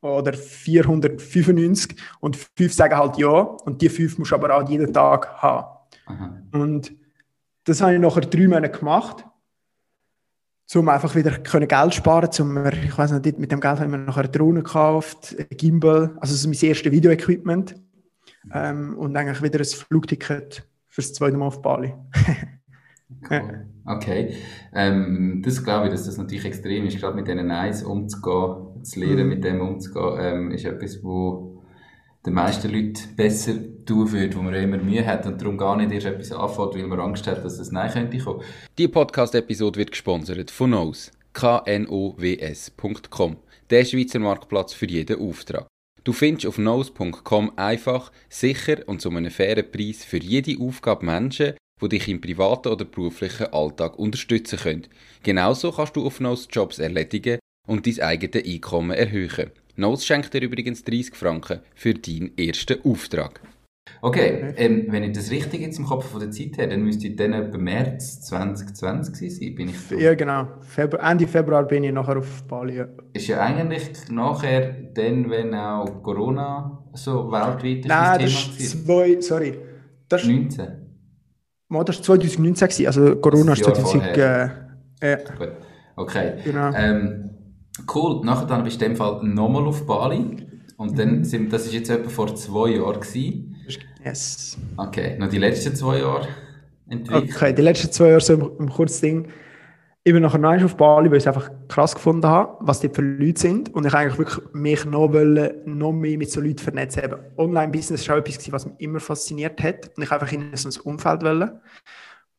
[0.00, 4.92] oder 495 und fünf sagen halt ja und die fünf musst du aber auch jeden
[4.92, 5.66] Tag haben.
[6.06, 6.42] Aha.
[6.52, 6.92] Und
[7.64, 9.24] das habe ich nachher drei Monate gemacht.
[10.74, 13.98] um einfach wieder können Geld sparen zum ich weiß nicht, mit dem Geld haben wir
[13.98, 17.74] nachher eine Drohne gekauft, ein Gimbal, also das ist mein erstes Video-Equipment
[18.52, 21.94] ähm, und eigentlich wieder ein Flugticket fürs zweite Mal auf Bali.
[23.30, 23.66] cool.
[23.86, 24.34] Okay,
[24.72, 29.00] ähm, das glaube ich, dass das natürlich extrem ist, gerade mit diesen Eis umzugehen, zu
[29.00, 29.28] lernen, mhm.
[29.28, 31.49] mit dem umzugehen, ähm, ist etwas, wo
[32.26, 33.54] den meisten Leuten besser
[33.86, 36.86] tun würde, wo man immer Mühe hat und darum gar nicht erst etwas anfängt, weil
[36.86, 38.42] man Angst hat, dass es Nein könnte kommen.
[38.76, 43.36] Die Podcast-Episode wird gesponsert von Knows, knows.com,
[43.70, 45.66] der Schweizer Marktplatz für jeden Auftrag.
[46.04, 51.54] Du findest auf knows.com einfach, sicher und zu einem fairen Preis für jede Aufgabe Menschen,
[51.80, 54.86] die dich im privaten oder beruflichen Alltag unterstützen können.
[55.22, 59.52] Genauso kannst du auf Knows Jobs erledigen und dein eigenes Einkommen erhöhen.
[59.80, 63.40] Knows schenkt dir übrigens 30 Franken für deinen ersten Auftrag.
[64.02, 67.08] Okay, ähm, wenn ich das richtig jetzt im Kopf von der Zeit habe, dann müsste
[67.08, 70.48] ich dann etwa März 2020 sein, bin ich Ja, genau.
[70.60, 72.76] Februar, Ende Februar bin ich nachher auf Bali.
[72.76, 72.88] Ja.
[73.14, 79.58] Ist ja eigentlich nachher dann, wenn auch Corona so weltweit Nein, das ist zwei, sorry.
[80.10, 80.68] Das 19?
[81.68, 84.18] Mal, das war 2019, gewesen, also Corona ist 2020.
[84.18, 84.50] Äh,
[85.00, 85.52] äh, Gut,
[85.96, 86.34] okay.
[86.44, 86.70] Genau.
[86.74, 87.29] Ähm,
[87.94, 90.36] cool, nachher dann bist du in dem Fall nochmal auf Bali.
[90.76, 91.24] Und dann mhm.
[91.24, 93.56] sind, das ist jetzt etwa vor zwei Jahren gewesen.
[94.04, 94.58] Yes.
[94.76, 96.28] Okay, noch die letzten zwei Jahre
[96.88, 97.34] entwickelt?
[97.34, 99.28] Okay, die letzten zwei Jahre so im, im Kurzding.
[100.02, 102.88] Ich bin nachher neu auf Bali, weil ich es einfach krass gefunden habe, was die
[102.88, 103.74] für Leute sind.
[103.74, 107.02] Und ich eigentlich wirklich mich noch, wollen, noch mehr mit so Leuten vernetzen.
[107.36, 109.90] Online-Business war auch etwas, was mich immer fasziniert hat.
[109.94, 111.60] Und ich einfach in so ein Umfeld wollte.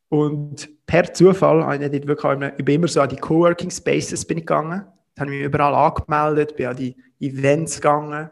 [0.09, 4.25] Und per Zufall habe ich dort wirklich ich bin immer so an die Coworking Spaces
[4.25, 4.83] bin ich gegangen.
[5.21, 8.29] Habe ich mich überall angemeldet, bin an die Events gegangen.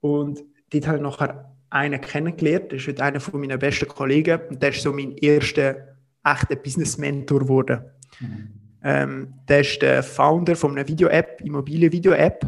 [0.00, 2.72] Und dort habe ich nachher einen kennengelernt.
[2.72, 6.56] Das ist heute einer von meinen besten Kollegen und der ist so mein erster echter
[6.56, 7.84] Business-Mentor geworden.
[8.20, 8.48] Mhm.
[8.82, 12.46] Ähm, der ist der Founder von einer Video-App, Immobilien-Video-App.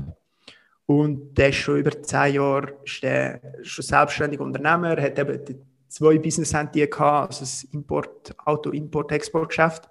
[0.87, 5.41] Und der ist schon über zehn Jahre ist der schon selbstständiger Unternehmer, hat eben
[5.89, 9.89] zwei business gehabt, also das Import, Auto-Import-Export-Geschäft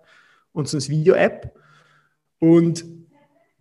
[0.53, 1.53] und so eine Video-App.
[2.39, 2.85] Und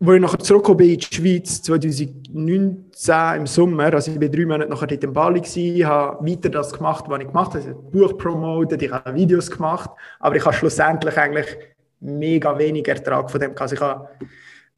[0.04, 4.44] wo ich nachher zurückgekommen bin in die Schweiz, 2019 im Sommer, also ich war drei
[4.44, 7.74] Monate nachher dort in Bali, gewesen, habe weiter das gemacht, was ich gemacht habe, also
[7.74, 9.90] Buch promotet, ich habe Videos gemacht,
[10.20, 11.46] aber ich habe schlussendlich eigentlich
[12.00, 13.62] mega wenig Ertrag von dem gehabt.
[13.62, 14.28] Also ich habe ein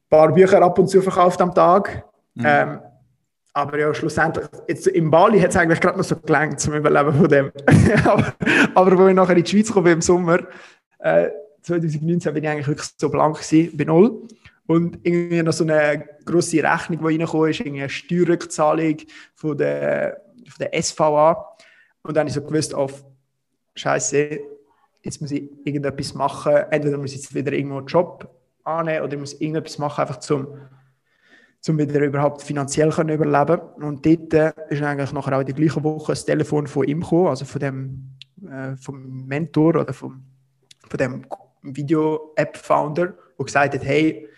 [0.09, 2.45] paar Bücher ab und zu verkauft am Tag, mhm.
[2.47, 2.79] ähm,
[3.53, 7.15] aber ja, schlussendlich, jetzt in Bali hat es eigentlich gerade noch so gelangt zum Überleben
[7.15, 7.53] von dem.
[8.05, 8.35] aber,
[8.75, 10.41] aber als ich nachher in die Schweiz kam im Sommer,
[10.99, 11.29] äh,
[11.63, 14.29] 2019 bin ich eigentlich wirklich so blank gewesen, bei null.
[14.67, 18.97] Und irgendwie noch so eine grosse Rechnung, die reingekommen ist, eine Steuerrückzahlung
[19.35, 21.57] von der, von der SVA.
[22.03, 23.05] Und dann habe ich so gewusst, auf
[23.75, 24.41] Scheiße,
[25.03, 26.55] jetzt muss ich irgendetwas machen.
[26.71, 28.29] Entweder muss ich jetzt wieder irgendwo einen Job
[28.65, 30.49] annehmen oder ich muss irgendetwas machen, einfach zum,
[31.61, 35.55] zum wieder überhaupt finanziell können überleben Und dort äh, ist eigentlich nachher auch in der
[35.55, 40.23] gleichen Woche das Telefon von ihm gekommen, also von dem äh, vom Mentor oder vom,
[40.89, 41.27] von dem
[41.63, 44.29] Video-App-Founder, der gesagt hat, hey,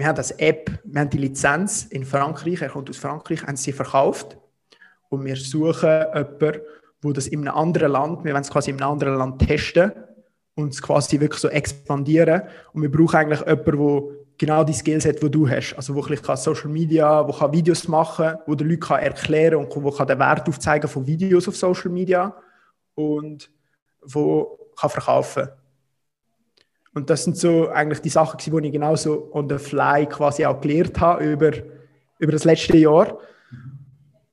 [0.00, 3.56] wir haben das App, wir haben die Lizenz in Frankreich, er kommt aus Frankreich, haben
[3.56, 4.38] sie verkauft.
[5.10, 6.60] Und wir suchen jemanden,
[7.02, 9.92] wo das in einem anderen Land, wir wollen es quasi in einem anderen Land testen
[10.54, 12.42] und es quasi wirklich so expandieren.
[12.72, 14.02] Und wir brauchen eigentlich jemanden, der
[14.38, 17.86] genau die Skills hat, die du hast, also wo ich Social Media, wo kann Videos
[17.86, 21.56] machen, wo der Leute kann erklären und wo kann den Wert aufzeigen von Videos auf
[21.56, 22.34] Social Media
[22.94, 23.50] und
[24.00, 25.48] wo kann verkaufen
[26.92, 30.60] und das sind so eigentlich die Sachen, die ich genauso on the fly quasi auch
[30.60, 31.52] gelernt habe über,
[32.18, 33.18] über das letzte Jahr.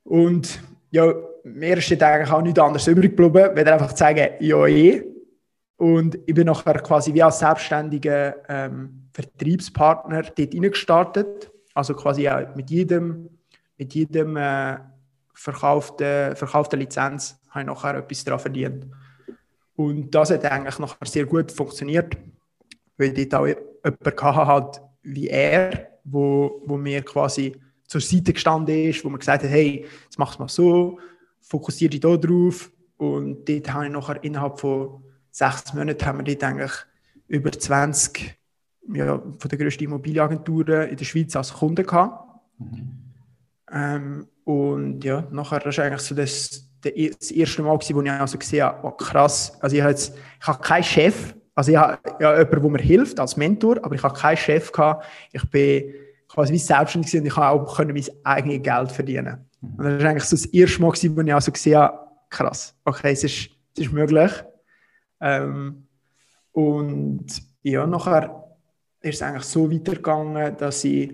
[0.03, 4.65] Und ja, mir ist eigentlich auch nichts anderes übrig geblieben, weil einfach zu sagen, ja
[4.65, 5.03] eh.
[5.77, 11.51] Und ich bin nachher quasi wie als selbstständiger ähm, Vertriebspartner dort reingestartet.
[11.75, 13.29] Also quasi auch mit jedem,
[13.77, 14.77] mit jedem äh,
[15.35, 18.87] verkauften, verkauften Lizenz habe ich nachher etwas daran verdient.
[19.75, 22.17] Und das hat eigentlich nachher sehr gut funktioniert
[22.97, 27.55] weil dort auch jemand hat wie er, wo, wo mir quasi
[27.85, 30.99] zur Seite gestanden ist, wo mir gesagt hat, hey, jetzt mach's mal so,
[31.41, 32.71] fokussiere dich da drauf.
[32.97, 36.71] Und dort habe ich nachher innerhalb von sechs Monaten haben wir dort eigentlich
[37.27, 38.37] über 20
[38.93, 42.41] ja, von der grössten Immobilienagenturen in der Schweiz als Kunden gehabt.
[42.59, 42.97] Mhm.
[43.71, 48.63] Ähm, und ja, nachher war eigentlich so das, das erste Mal, wo ich also gesehen
[48.63, 52.37] habe, oh, krass, also ich habe, jetzt, ich habe keinen Chef, also ich habe ja
[52.37, 55.03] jemanden, der mir hilft als Mentor, aber ich habe keinen Chef gehabt.
[55.31, 55.91] Ich bin
[56.27, 59.49] quasi wie selbstständig und ich habe auch können mein eigenes Geld verdienen.
[59.61, 61.97] Und das war eigentlich so das erste Mal, wo ich also gesehen habe,
[62.29, 64.31] krass, okay, es ist, es ist möglich.
[65.19, 65.87] Ähm,
[66.51, 67.25] und
[67.63, 68.55] ja, nachher
[69.01, 71.11] ist es eigentlich so weitergegangen, dass ich,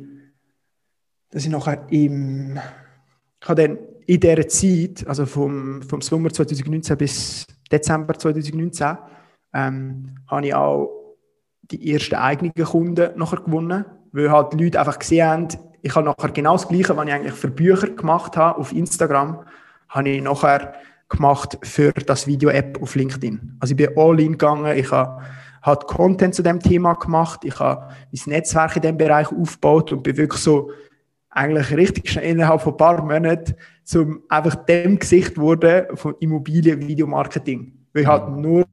[1.29, 2.59] dass ich nachher im,
[3.41, 8.97] ich habe dann in dieser Zeit, also vom, vom Sommer 2019 bis Dezember 2019,
[9.53, 10.89] ähm, habe ich auch
[11.63, 15.47] die ersten eigenen Kunden nachher gewonnen, weil halt die Leute einfach gesehen haben,
[15.81, 19.43] ich habe nachher genau das Gleiche, was ich eigentlich für Bücher gemacht habe auf Instagram,
[19.89, 20.73] habe ich nachher
[21.09, 23.57] gemacht für das Video-App auf LinkedIn.
[23.59, 25.21] Also ich bin all in gegangen, ich habe
[25.61, 30.03] hat Content zu dem Thema gemacht, ich habe mein Netzwerk in dem Bereich aufgebaut und
[30.03, 30.71] bin wirklich so
[31.29, 37.73] eigentlich richtig schnell innerhalb von ein paar Monaten zum einfach dem Gesicht wurde von Immobilien-Videomarketing.
[37.93, 38.65] Weil ich halt nur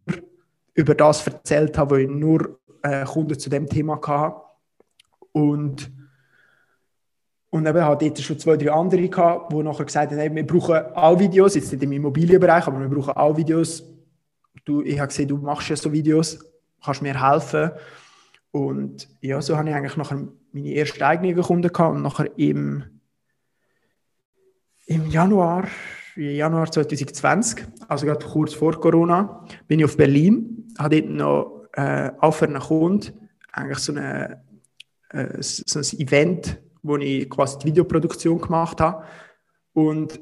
[0.74, 4.36] über das erzählt habe, wo ich nur äh, Kunden zu dem Thema hatte.
[5.32, 5.90] Und
[7.50, 10.46] und eben hat dort schon zwei, drei andere gehabt, die nachher gesagt haben, hey, wir
[10.46, 13.82] brauchen auch Videos, jetzt nicht im Immobilienbereich, aber wir brauchen auch Videos.
[14.64, 16.38] Du, ich habe gesehen, du machst ja so Videos,
[16.82, 17.72] kannst mir helfen.
[18.52, 22.84] Und ja, so habe ich eigentlich nachher meine ersten eigenen Kunden gehabt und nachher im,
[24.86, 25.66] im Januar,
[26.14, 32.32] Januar 2020, also gerade kurz vor Corona, bin ich auf Berlin, habe dort noch äh,
[32.32, 34.42] für einen Kunden eigentlich so, eine,
[35.10, 39.04] äh, so ein Event wo ich quasi die Videoproduktion gemacht habe.
[39.74, 40.20] Und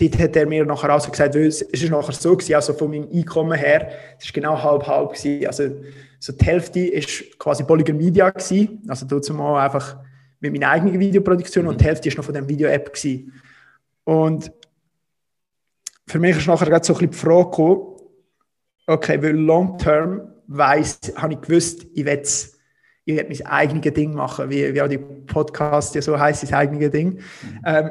[0.00, 2.90] dort hat er mir nachher auch so gesagt, es ist nachher so gewesen, also von
[2.90, 5.46] meinem Einkommen her, es ist genau halb halb gewesen.
[5.46, 5.64] Also
[6.18, 9.98] so die Hälfte ist quasi Polygon Media gewesen, also dazu mal einfach
[10.40, 13.34] mit meiner eigenen Videoproduktion und die Hälfte ist noch von der Video-App gewesen.
[14.04, 14.50] Und
[16.06, 17.97] für mich ist nachher gerade so ein bisschen die Frage gekommen,
[18.88, 22.22] okay, weil long term weiss, habe ich gewusst, ich will
[23.04, 26.52] ich werde mein eigenes Ding machen, wie, wie auch die Podcast ja so heißt, das
[26.52, 27.20] eigene Ding.
[27.64, 27.90] Ähm,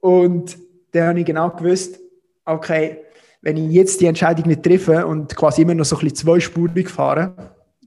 [0.00, 0.58] und
[0.90, 1.98] dann habe ich genau gewusst,
[2.44, 2.98] okay,
[3.40, 6.90] wenn ich jetzt die Entscheidung nicht treffe und quasi immer noch so ein bisschen zweispurig
[6.90, 7.34] fahre,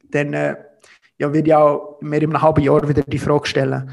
[0.10, 0.56] dann äh,
[1.20, 3.90] ja, werde ich auch mehr in einem halben Jahr wieder die Frage stellen.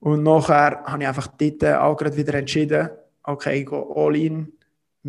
[0.00, 2.88] Und nachher habe ich einfach dort auch gerade wieder entschieden,
[3.22, 4.57] okay, ich gehe all in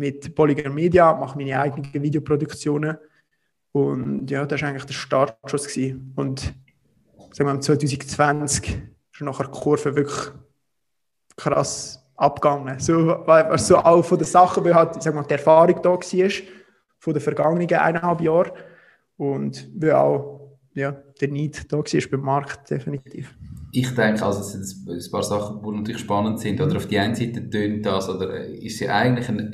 [0.00, 2.96] mit Polygon Media, mache meine eigenen Videoproduktionen.
[3.72, 5.68] Und ja, das war eigentlich der Startschuss.
[5.68, 6.12] Gewesen.
[6.16, 6.54] Und
[7.32, 8.82] sagen wir, 2020
[9.12, 10.32] ist nachher die Kurve wirklich
[11.36, 12.78] krass abgegangen.
[12.80, 16.00] So, weil so auch von den Sachen, weil halt, sag mal, die Erfahrung da war,
[16.98, 18.52] von den vergangenen eineinhalb Jahren
[19.16, 23.34] und weil auch ja, der Need da war beim Markt, definitiv.
[23.72, 26.60] Ich denke, also es sind ein paar Sachen, die natürlich spannend sind.
[26.60, 29.50] Oder auf die einen Seite tönt das, oder ist sie eigentlich ein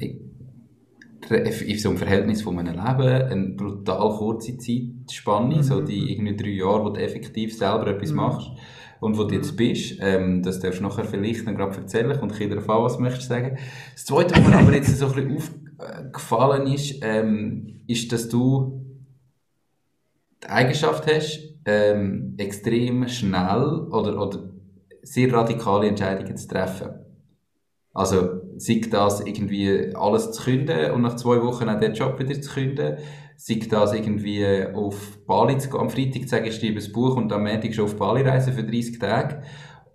[1.31, 5.63] in so einem Verhältnis von einem Leben eine brutal kurze Zeitspanne, mhm.
[5.63, 8.17] so die irgendwie drei Jahre, wo du effektiv selber etwas mhm.
[8.17, 8.51] machst
[9.01, 9.99] und wo du jetzt bist.
[10.01, 12.19] Ähm, das darfst du nachher vielleicht dann gerade erzählen.
[12.21, 13.59] und jeder auf was möchtest du sagen.
[13.93, 18.85] Das Zweite, was mir aber jetzt so ein bisschen aufgefallen ist, ähm, ist, dass du
[20.43, 24.51] die Eigenschaft hast, ähm, extrem schnell oder, oder
[25.03, 27.06] sehr radikale Entscheidungen zu treffen.
[27.97, 32.39] Also, sei das irgendwie alles zu künden und nach zwei Wochen auch den Job wieder
[32.39, 32.99] zu künden,
[33.39, 37.17] sei das irgendwie auf Bali zu gehen, am Freitag zu sagen, ich schreibe ein Buch
[37.17, 39.43] und am Montag schon auf Bali reisen für 30 Tage.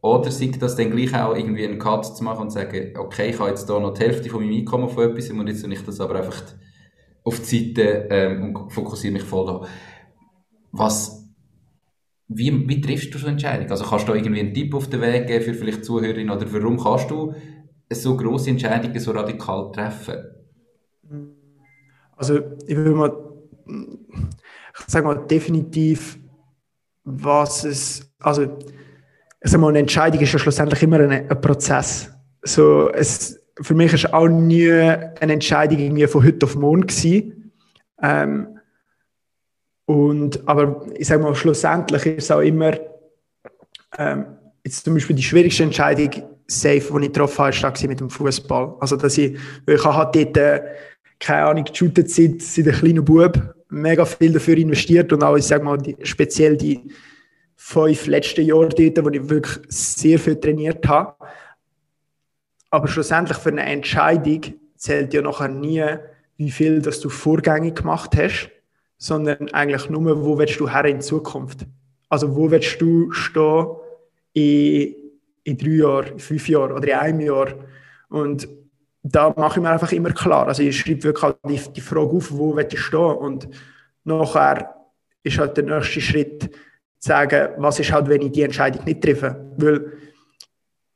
[0.01, 3.29] Oder sei das dann gleich auch irgendwie einen Cut zu machen und zu sagen, okay,
[3.29, 5.71] ich habe jetzt hier noch die Hälfte von meinem Einkommen von etwas und jetzt tue
[5.71, 6.41] ich das aber einfach
[7.23, 9.61] auf die Seite ähm, und fokussiere mich voll da.
[10.71, 11.29] Was,
[12.27, 13.69] wie, wie triffst du so eine Entscheidung?
[13.69, 16.79] Also kannst du irgendwie einen Tipp auf den Weg geben für vielleicht Zuhörerinnen oder warum
[16.79, 17.35] kannst du
[17.95, 20.23] so grosse Entscheidungen so radikal treffen?
[22.15, 23.11] Also ich würde mal,
[23.65, 26.19] ich sage mal definitiv,
[27.03, 28.43] was es, also
[29.43, 32.11] ich sage mal, eine Entscheidung ist ja schlussendlich immer ein, ein Prozess.
[32.43, 37.51] So, es, für mich ist auch nie eine Entscheidung irgendwie von heute auf morgen gewesen.
[38.01, 38.59] Ähm,
[39.85, 42.73] und, aber ich sage mal, schlussendlich ist es auch immer,
[43.97, 44.25] ähm,
[44.63, 48.75] jetzt zum Beispiel die schwierigste Entscheidung safe, die ich getroffen habe, war mit dem Fußball.
[48.79, 50.61] Also, dass ich, ich habe dort, äh,
[51.19, 55.45] keine Ahnung, geshootet seit, seit ein kleiner Bub, mega viel dafür investiert und auch, ich
[55.45, 56.91] sag mal, die, speziell die
[57.55, 61.15] fünf letzten Jahre dort, wo ich wirklich sehr viel trainiert habe.
[62.69, 64.41] Aber schlussendlich für eine Entscheidung
[64.75, 65.83] zählt ja nachher nie,
[66.37, 68.49] wie viel dass du vorgängig gemacht hast,
[68.97, 71.65] sondern eigentlich nur, wo willst du her in Zukunft.
[72.09, 73.67] Also wo willst du stehen
[74.33, 75.00] in
[75.43, 77.53] in drei Jahren, in fünf Jahren oder in einem Jahr.
[78.09, 78.47] Und
[79.03, 80.47] da mache ich mir einfach immer klar.
[80.47, 83.49] Also ich schreibe wirklich halt die, die Frage auf, wo ich stehen und
[84.03, 84.75] nachher
[85.23, 86.49] ist halt der nächste Schritt zu
[86.99, 89.53] sagen, was ist halt, wenn ich die Entscheidung nicht treffe.
[89.57, 89.93] Weil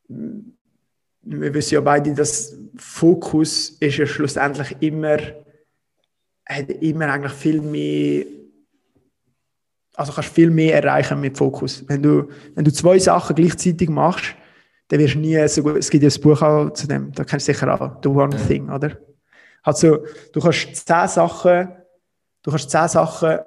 [0.07, 5.17] wir wissen ja beide, dass Fokus ist ja schlussendlich immer,
[6.45, 8.25] hat immer eigentlich viel mehr
[9.95, 11.83] also kannst viel mehr erreichen mit Fokus.
[11.87, 14.35] Wenn du, wenn du zwei Sachen gleichzeitig machst,
[14.87, 17.23] dann wirst du nie so gut, es gibt ja ein Buch auch zu dem, da
[17.23, 18.97] kennst du sicher auch, The One Thing, oder?
[19.63, 21.69] Also, du kannst zehn Sachen,
[22.43, 23.39] du kannst zehn Sachen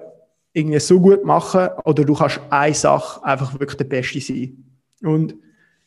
[0.53, 4.65] irgendwie so gut machen, oder du kannst eine Sache einfach wirklich der Beste sein.
[5.03, 5.37] Und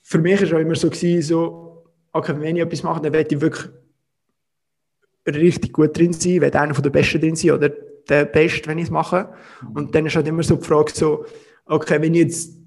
[0.01, 3.11] für mich war es auch immer so gewesen, so, okay, wenn ich etwas mache, dann
[3.11, 3.69] werde ich wirklich
[5.27, 7.71] richtig gut drin sein, werde einer von der Besten drin sein, oder
[8.09, 9.29] der Beste, wenn ich es mache.
[9.73, 11.25] Und dann ist halt immer so die Frage so,
[11.65, 12.57] okay, wenn ich jetzt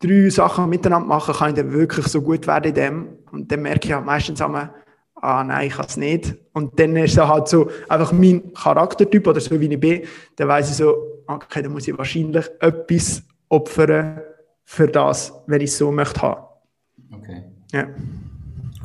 [0.00, 3.08] drei Sachen miteinander mache, kann ich dann wirklich so gut werden in dem?
[3.30, 4.74] Und dann merke ich halt meistens einmal,
[5.14, 6.34] ah nein, ich kann es nicht.
[6.52, 10.02] Und dann ist es halt so einfach mein Charaktertyp oder so wie ich bin,
[10.36, 10.94] dann weiß ich so,
[11.26, 14.20] okay, dann muss ich wahrscheinlich etwas opfern
[14.64, 16.42] für das, wenn ich es so möchte haben.
[17.14, 17.44] Okay.
[17.72, 17.86] Ja.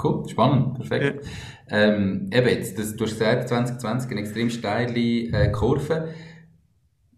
[0.01, 1.25] Cool, spannend, perfekt.
[1.25, 1.29] Ja.
[1.69, 6.09] Ähm, eben jetzt, das, du hast gesagt, 2020 eine extrem steile äh, Kurve.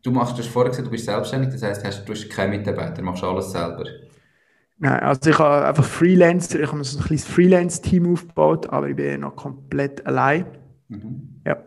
[0.01, 2.57] Du machst, du hast vorher gesagt, du bist selbstständig, das heißt, hast, du hast keine
[2.57, 3.85] Mitarbeiter, du machst alles selber.
[4.77, 8.95] Nein, also ich habe einfach Freelancer, ich habe so ein kleines Freelance-Team aufgebaut, aber ich
[8.95, 10.45] bin noch komplett allein.
[10.87, 11.41] Mhm.
[11.45, 11.57] Ja,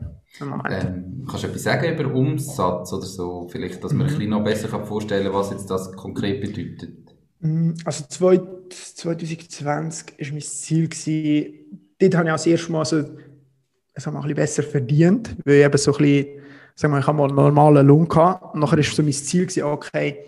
[0.41, 0.85] im Moment.
[0.85, 3.49] Ähm, kannst du etwas sagen über Umsatz oder so?
[3.51, 4.13] Vielleicht, dass man mhm.
[4.13, 7.03] ein bisschen noch besser vorstellen kann, was jetzt das konkret bedeutet.
[7.41, 13.01] Mhm, also 2020 war mein Ziel, gewesen, dort habe ich auch das erste Mal so,
[13.01, 16.27] ich sag mal, ein bisschen besser verdient, weil ich eben so ein bisschen,
[16.75, 18.55] sag mal, ich habe mal einen normalen Lohn gehabt.
[18.55, 20.27] Und nachher war so mein Ziel, gewesen, okay,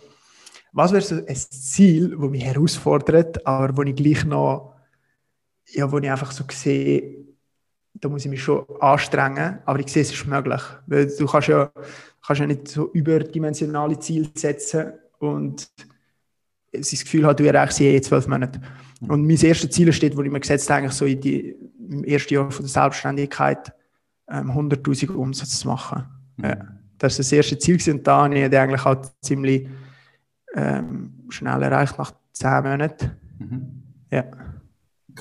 [0.72, 4.74] was wäre so ein Ziel, das mich herausfordert, aber wo ich gleich noch,
[5.68, 7.24] ja, wo ich einfach so sehe,
[7.94, 10.62] da muss ich mich schon anstrengen, aber ich sehe, es ist möglich.
[10.87, 11.70] Weil du kannst ja,
[12.26, 15.70] kannst ja nicht so überdimensionale Ziele setzen und
[16.72, 18.60] das Gefühl hat, du erreichst sie in zwölf Monaten.
[19.00, 21.56] Und mein erstes Ziel steht, wo ich mir gesetzt habe, eigentlich so in die,
[21.88, 23.73] im ersten Jahr von der Selbstständigkeit
[24.29, 26.05] ähm, 100.000 Umsatz zu machen.
[26.37, 26.44] Mhm.
[26.44, 26.57] Ja.
[26.99, 29.68] Das war das erste Ziel und da habe ich eigentlich auch ziemlich
[30.55, 33.11] ähm, schnell erreicht, nach zehn Monaten.
[33.38, 33.83] Mhm.
[34.11, 34.25] Ja.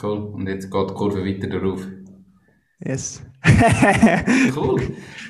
[0.01, 0.17] Cool.
[0.17, 1.85] Und jetzt geht die Kurve weiter darauf.
[2.79, 3.23] Yes.
[4.55, 4.81] cool.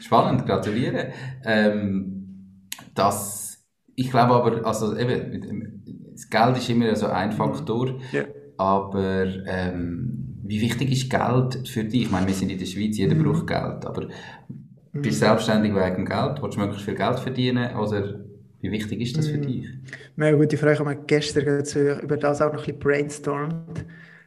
[0.02, 1.12] Spannend, gratuliere.
[1.43, 3.63] Ähm, das,
[3.96, 8.24] ich glaube aber, also eben, das Geld ist immer so ein Faktor, ja.
[8.58, 10.22] aber ähm,
[10.53, 12.03] wie wichtig ist Geld für dich?
[12.03, 13.23] Ich meine, wir sind in der Schweiz, jeder mhm.
[13.23, 15.01] braucht Geld, aber mhm.
[15.01, 16.41] bist du selbstständig wegen Geld?
[16.41, 18.19] Willst du möglichst viel Geld verdienen oder
[18.61, 19.47] wie wichtig ist das für mhm.
[19.47, 19.67] dich?
[20.15, 20.73] Eine gute Frage.
[20.73, 23.85] Ich habe gestern über das auch noch ein bisschen brainstormt.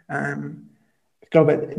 [0.09, 0.71] Ähm,
[1.21, 1.77] ich glaube,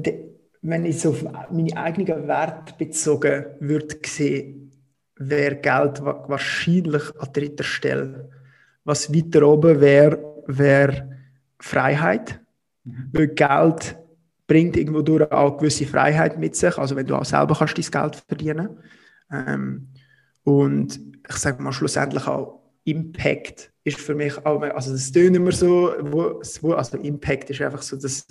[0.61, 4.71] wenn ich so auf meine eigenen Werte bezogen würde sehen,
[5.17, 8.29] wäre Geld wahrscheinlich an dritter Stelle.
[8.85, 11.17] Was weiter oben wäre, wäre
[11.59, 12.39] Freiheit.
[12.85, 13.09] Mhm.
[13.11, 13.97] Weil Geld
[14.47, 16.77] bringt irgendwo durch auch gewisse Freiheit mit sich.
[16.77, 18.79] Also wenn du auch selber kannst dein Geld verdienen.
[19.31, 19.89] Ähm,
[20.43, 25.51] und ich sage mal schlussendlich auch Impact ist für mich auch, also das tönt immer
[25.51, 28.25] so, wo, also Impact ist einfach so, dass,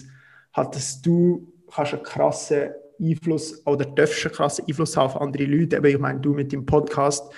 [0.54, 5.44] halt, dass du kannst einen krassen Einfluss oder darfst einen krassen Einfluss haben auf andere
[5.44, 5.76] Leute.
[5.76, 7.30] Aber ich meine, du mit dem Podcast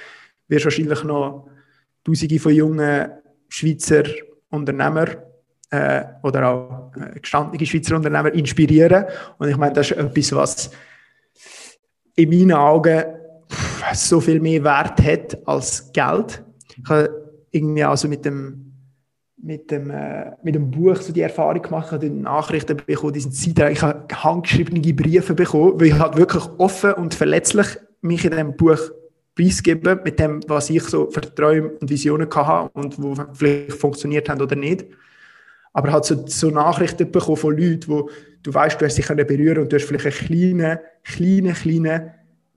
[0.46, 1.48] wirst wahrscheinlich noch
[2.04, 3.10] Tausende von jungen
[3.48, 4.04] Schweizer
[4.50, 5.06] Unternehmer
[5.70, 6.87] äh, oder auch
[7.20, 9.04] gestandene Schweizer Unternehmer inspirieren.
[9.38, 10.70] Und ich meine, das ist etwas, was
[12.14, 13.04] in meinen Augen
[13.94, 16.42] so viel mehr Wert hat als Geld.
[16.76, 18.64] Ich habe irgendwie also mit dem
[19.40, 23.70] mit dem, äh, mit dem Buch so die Erfahrung gemacht, habe Nachrichten bekommen, diesen Zeit,
[23.70, 27.66] ich habe handgeschriebene Briefe bekommen, weil ich halt wirklich offen und verletzlich
[28.00, 28.80] mich in diesem Buch
[29.36, 34.28] preisgeben mit dem, was ich so für Träume und Visionen hatte und wo vielleicht funktioniert
[34.28, 34.86] haben oder nicht.
[35.78, 38.10] Aber halt so, so Nachrichten bekommen von Leuten, wo
[38.42, 42.10] du weißt, du hast dich berühren und du hast vielleicht einen kleinen, kleinen, kleinen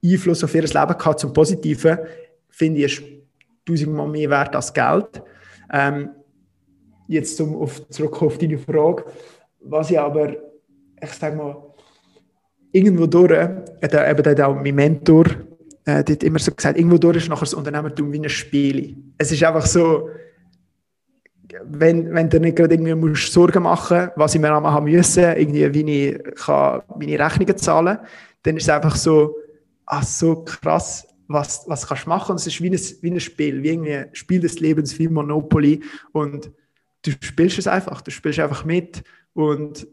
[0.04, 1.98] Einfluss auf ihr Leben gehabt zum Positiven,
[2.48, 3.02] finde ich, ist
[3.64, 5.22] tausendmal mehr wert als Geld.
[5.72, 6.10] Ähm,
[7.06, 9.04] jetzt zum, auf, zurück auf deine Frage,
[9.60, 10.32] was ich aber,
[11.00, 11.62] ich sage mal,
[12.72, 15.26] irgendwo durch, äh, eben hat auch mein Mentor
[15.84, 18.96] äh, dort immer so gesagt, irgendwo durch ist nachher das Unternehmertum wie ein Spiel.
[19.16, 20.08] Es ist einfach so,
[21.64, 25.74] wenn, wenn du nicht gerade irgendwie musst Sorgen machen was ich mir haben müssen, irgendwie,
[25.74, 27.98] wie ich kann meine Rechnungen zahlen
[28.42, 29.36] dann ist es einfach so,
[29.86, 32.36] ach, so krass, was, was kannst du machen.
[32.36, 35.82] Es ist wie ein, wie ein Spiel, wie ein Spiel des Lebens, wie Monopoly.
[36.12, 36.50] Und
[37.02, 39.86] du spielst es einfach, du spielst einfach mit und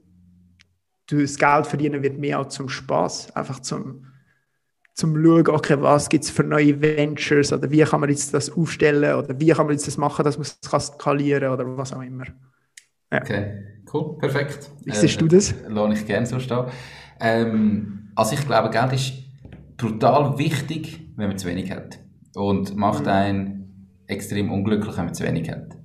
[1.07, 4.05] du, das Geld verdienen wird mehr auch zum Spaß, einfach zum
[4.99, 8.51] zum schauen, okay, was gibt es für neue Ventures oder wie kann man jetzt das
[8.51, 11.93] aufstellen oder wie kann man jetzt das machen, dass man es kann skalieren oder was
[11.93, 12.25] auch immer.
[13.11, 13.21] Ja.
[13.21, 14.69] Okay, cool, perfekt.
[14.83, 15.55] Wie siehst äh, du das?
[15.67, 16.65] Lohne ich gerne so stehen.
[17.21, 19.13] Ähm, also ich glaube, Geld ist
[19.77, 21.99] brutal wichtig, wenn man zu wenig hat
[22.35, 23.09] und macht mhm.
[23.09, 25.77] einen extrem unglücklich, wenn man zu wenig hat.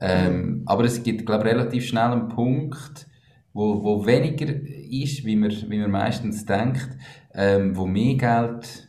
[0.00, 3.06] Ähm, aber es gibt, glaube ich, relativ schnell einen Punkt,
[3.52, 6.88] wo, wo weniger ist, wie man, wie man meistens denkt,
[7.36, 8.88] ähm, wo mehr Geld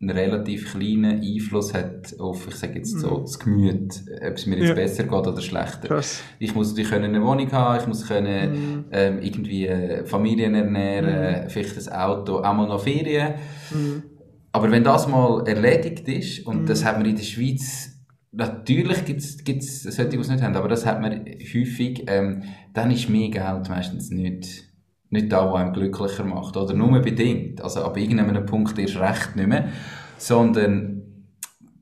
[0.00, 3.20] einen relativ kleinen Einfluss hat auf, ich sage jetzt so, mhm.
[3.20, 4.74] das Gemüt, ob es mir jetzt ja.
[4.74, 5.88] besser geht oder schlechter.
[5.88, 6.22] Krass.
[6.40, 8.84] Ich muss natürlich eine Wohnung haben, ich muss können, mhm.
[8.90, 11.50] ähm, irgendwie äh, Familien ernähren, mhm.
[11.50, 13.34] vielleicht ein Auto, auch mal noch Ferien.
[13.70, 14.02] Mhm.
[14.50, 16.86] Aber wenn das mal erledigt ist, und das mhm.
[16.86, 17.92] hat man in der Schweiz
[18.34, 22.90] Natürlich gibt es solche, die es nicht haben, aber das hat man häufig, ähm, dann
[22.90, 24.71] ist mehr Geld meistens nicht,
[25.12, 26.56] nicht da, was einem glücklicher macht.
[26.56, 27.62] Oder nur bedingt.
[27.62, 29.68] Also ab irgendeinem Punkt erst recht nicht mehr.
[30.16, 31.02] Sondern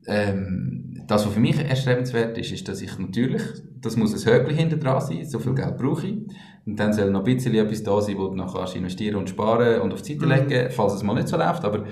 [0.05, 3.41] ähm, das, was für mich erstrebenswert ist, ist, dass ich natürlich,
[3.81, 6.17] das muss ein Höckchen hinter dran sein, so viel Geld brauche ich.
[6.65, 9.81] Und dann soll noch ein bisschen etwas da sein, wo du noch investieren und sparen
[9.81, 10.49] und auf die Seite mhm.
[10.49, 11.63] legen, falls es mal nicht so läuft.
[11.63, 11.85] Aber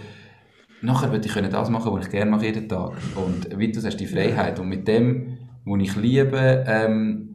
[0.81, 2.91] nachher würde ich können das machen, was ich gerne mache jeden Tag.
[3.15, 4.59] Und wie du sagst, die Freiheit.
[4.59, 7.28] Und mit dem, was ich liebe, ähm,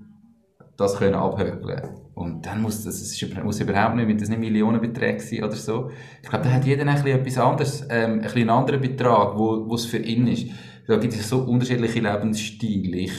[0.76, 1.90] das können abhökeln.
[2.14, 5.90] Und dann muss das, es muss überhaupt nicht, das nicht Millionenbeträge sein oder so.
[6.22, 9.36] Ich glaube, da hat jeder ein bisschen etwas anderes, ähm, ein bisschen einen anderen Betrag,
[9.36, 10.46] wo, wo es für ihn ist.
[10.86, 12.98] Da gibt es so unterschiedliche Lebensstile.
[12.98, 13.12] Ich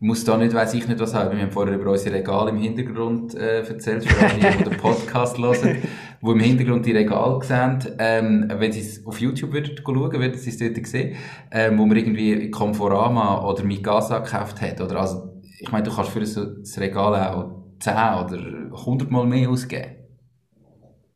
[0.00, 1.36] muss da nicht, weiß ich nicht was haben.
[1.36, 5.38] Wir haben vorher über unsere Regale im Hintergrund äh, erzählt, für alle, die den Podcast
[5.38, 5.78] hören,
[6.20, 7.78] wo im Hintergrund die Regale sehen.
[7.98, 11.16] Ähm, wenn sie es auf YouTube würden schauen, würden sie es dort sehen,
[11.50, 14.80] ähm, wo man irgendwie Conforama oder Mikasa gekauft hat.
[14.80, 19.26] Oder also, ich meine, du kannst für so das Regal auch 10 oder 100 Mal
[19.26, 19.96] mehr ausgeben.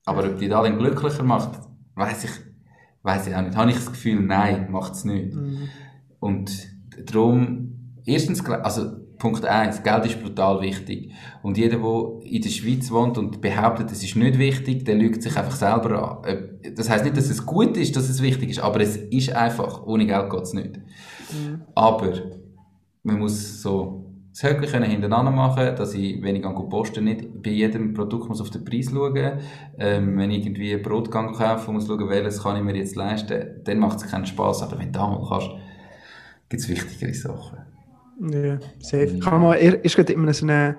[0.05, 1.61] Aber ob die da dann glücklicher macht,
[1.95, 2.31] weiß ich,
[3.03, 3.57] weiß ich auch nicht.
[3.57, 5.35] Habe ich das Gefühl, nein, macht es nicht.
[5.35, 5.69] Mhm.
[6.19, 6.51] Und
[7.05, 11.13] darum, erstens, also Punkt eins: Geld ist brutal wichtig.
[11.43, 15.23] Und jeder, der in der Schweiz wohnt und behauptet, es ist nicht wichtig, der lügt
[15.23, 16.75] sich einfach selber an.
[16.75, 19.87] Das heißt nicht, dass es gut ist, dass es wichtig ist, aber es ist einfach,
[19.87, 20.79] ohne Geld geht es nicht.
[20.79, 21.63] Mhm.
[21.77, 22.13] Aber
[23.05, 24.02] man muss so
[24.33, 28.41] das Höckchen hintereinander machen, dass ich, wenn ich an posten nicht bei jedem Produkt muss
[28.41, 29.39] auf den Preis schauen
[29.79, 33.61] ähm, wenn ich irgendwie ein Brotgang kaufe muss schauen, welches kann ich mir jetzt leisten,
[33.65, 34.63] dann macht es keinen Spaß.
[34.63, 35.51] Aber wenn du da mal kannst,
[36.49, 37.59] gibt es wichtigere Sachen.
[38.21, 39.19] Ja, safe.
[39.19, 40.77] Ich habe mal erst gerade immer so ein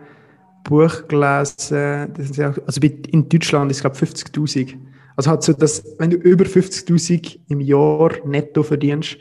[0.63, 4.75] Buch gelesen, das ja, also in Deutschland ist es glaube 50'000.
[5.15, 9.17] Also hat so, dass, wenn du über 50'000 im Jahr netto verdienst,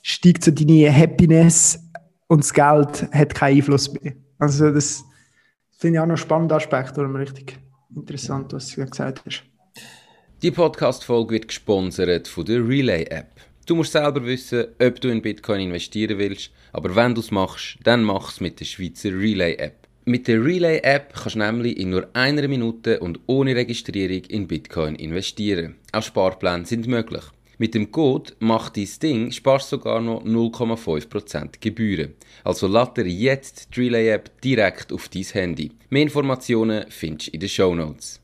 [0.00, 1.83] steigt so deine Happiness
[2.34, 4.12] und das Geld hat keinen Einfluss mehr.
[4.40, 5.04] Also das
[5.78, 7.60] finde ich auch noch ein spannender Aspekt, oder richtig
[7.94, 9.44] interessant, was du gesagt hast.
[10.42, 13.40] Die Podcast-Folge wird gesponsert von der Relay-App.
[13.66, 17.78] Du musst selber wissen, ob du in Bitcoin investieren willst, aber wenn du es machst,
[17.84, 19.86] dann mach es mit der Schweizer Relay-App.
[20.04, 24.96] Mit der Relay-App kannst du nämlich in nur einer Minute und ohne Registrierung in Bitcoin
[24.96, 25.76] investieren.
[25.92, 27.22] Auch Sparpläne sind möglich.
[27.58, 32.14] Mit dem Code «Mach dein Ding» sparst sogar noch 0,5% Gebühren.
[32.42, 35.72] Also lade dir jetzt die Relay-App direkt auf dein Handy.
[35.90, 38.20] Mehr Informationen findest du in den Show Notes.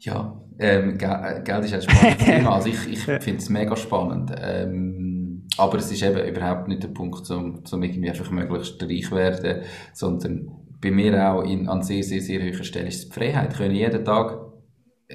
[0.00, 2.54] Ja, ähm, äh, Geld ist ein spannendes Thema.
[2.56, 4.32] Also ich, ich finde es mega spannend.
[4.36, 9.10] Ähm, aber es ist eben überhaupt nicht der Punkt, um, um irgendwie einfach möglichst reich
[9.12, 9.62] werden,
[9.92, 13.54] sondern bei mir auch in, an sehr, sehr, sehr hoher Stelle ist die Freiheit.
[13.54, 14.51] Können jeden Tag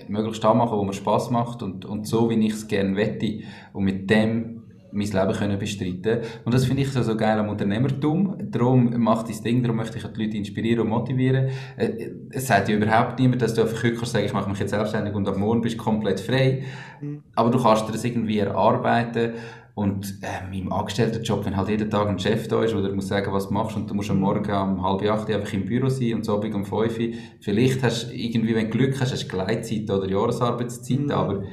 [0.08, 3.40] möglichst da machen, wo mir Spaß macht und, und so, wie ich es gerne wette
[3.74, 4.58] und mit dem
[4.92, 8.38] mein Leben können bestreiten Und das finde ich so, so geil am Unternehmertum.
[8.52, 11.50] Darum macht das Ding, darum möchte ich die Leute inspirieren und motivieren.
[11.76, 14.60] Äh, es sagt ja überhaupt niemand, dass du einfach heute kannst sagen, ich mache mich
[14.60, 16.64] jetzt selbstständig und ab morgen bist du komplett frei.
[17.02, 17.24] Mhm.
[17.36, 19.34] Aber du kannst dir das irgendwie erarbeiten
[19.78, 23.32] und ähm, im Angestelltenjob, wenn halt jeden Tag ein Chef da ist, oder muss sagen,
[23.32, 26.16] was du machst, und du musst am Morgen um halb acht einfach im Büro sein
[26.16, 26.98] und so Abend um fünf,
[27.42, 31.12] vielleicht hast du irgendwie, wenn du Glück hast, hast du Gleitzeit oder Jahresarbeitszeit, mhm.
[31.12, 31.44] aber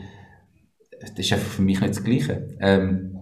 [1.02, 2.56] das ist einfach für mich nicht das Gleiche.
[2.60, 3.14] Ähm,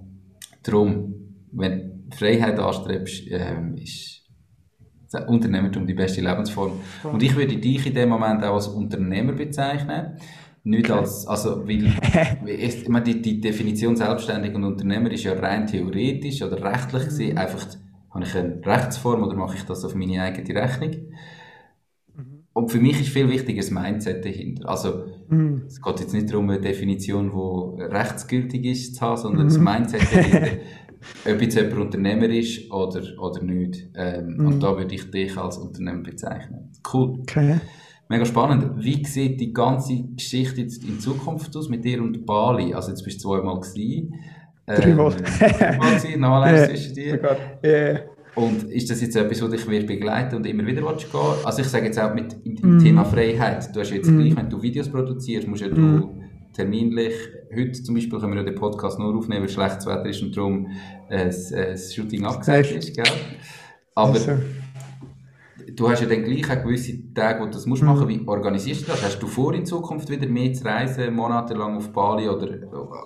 [0.63, 1.15] darum,
[1.51, 4.23] wenn du Freiheit anstrebst, ähm, ist
[5.27, 6.79] Unternehmertum die beste Lebensform.
[7.03, 10.17] Und ich würde dich in dem Moment auch als Unternehmer bezeichnen.
[10.65, 11.01] Nicht okay.
[11.01, 11.93] als, also, weil,
[12.47, 17.33] ich meine, die, die Definition selbstständig und Unternehmer ist ja rein theoretisch oder rechtlich gesehen.
[17.33, 17.39] Mhm.
[17.39, 17.67] Einfach,
[18.11, 20.91] habe ich eine Rechtsform oder mache ich das auf meine eigene Rechnung?
[22.15, 22.45] Mhm.
[22.53, 24.69] Und für mich ist viel wichtiger das Mindset dahinter.
[24.69, 25.65] Also, mhm.
[25.67, 29.65] es geht jetzt nicht darum, eine Definition, die rechtsgültig ist, zu haben, sondern das mhm.
[29.65, 30.49] Mindset dahinter.
[31.27, 33.89] ob jetzt jemand Unternehmer ist oder, oder nicht.
[33.95, 34.61] Ähm, Und mhm.
[34.61, 36.71] da würde ich dich als Unternehmer bezeichnen.
[36.93, 37.19] Cool.
[37.21, 37.61] Okay.
[38.09, 38.85] Mega spannend.
[38.85, 42.75] Wie sieht die ganze Geschichte jetzt in Zukunft aus mit dir und Bali?
[42.75, 44.15] Also jetzt bist du zweimal gewesen.
[44.67, 45.11] Ähm, Dreimal.
[45.11, 46.69] Dreimal gewesen, noch yeah.
[46.69, 47.21] zwischen dir.
[47.23, 48.01] Oh yeah.
[48.35, 51.21] Und ist das jetzt etwas, das dich wird begleiten und immer wieder willst gehen?
[51.45, 52.79] Also ich sage jetzt auch mit im, im mm.
[52.81, 53.75] Thema Freiheit.
[53.75, 54.19] Du hast jetzt mm.
[54.19, 55.75] gleich, wenn du Videos produzierst, musst ja mm.
[55.75, 56.23] du
[56.55, 57.15] terminlich,
[57.55, 60.37] heute zum Beispiel können wir ja den Podcast nur aufnehmen, weil schlechtes Wetter ist und
[60.37, 60.69] darum
[61.09, 63.05] äh, das Shooting abgesagt ist, gell?
[63.95, 64.33] Aber also.
[65.75, 68.05] Du hast ja dann gleich auch gewisse Tage, wo du das musst machen.
[68.05, 68.09] Mhm.
[68.09, 69.03] Wie organisierst du das?
[69.03, 72.49] Hast du vor, in Zukunft wieder mehr zu reisen, monatelang auf Bali oder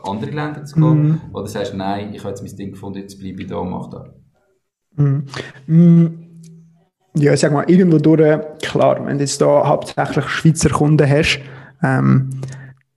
[0.04, 1.02] andere Länder zu gehen?
[1.02, 1.20] Mhm.
[1.32, 3.70] Oder sagst du, nein, ich habe jetzt mein Ding gefunden, jetzt bleibe ich da und
[3.70, 5.04] mache das?
[5.04, 5.24] Mhm.
[5.66, 6.22] mhm.
[7.18, 11.40] Ja, ich sag mal, irgendwo durch, klar, wenn du jetzt da hauptsächlich Schweizer Kunden hast,
[11.82, 12.28] ähm,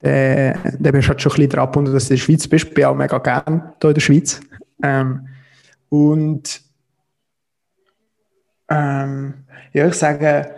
[0.02, 2.48] dann, dann bist du halt schon ein bisschen dran gebunden, dass du in der Schweiz
[2.48, 2.68] bist.
[2.68, 4.42] Ich bin auch mega gern hier in der Schweiz.
[4.84, 5.28] Ähm,
[5.88, 6.62] und
[8.70, 9.34] ähm,
[9.74, 10.50] ja, ich sage,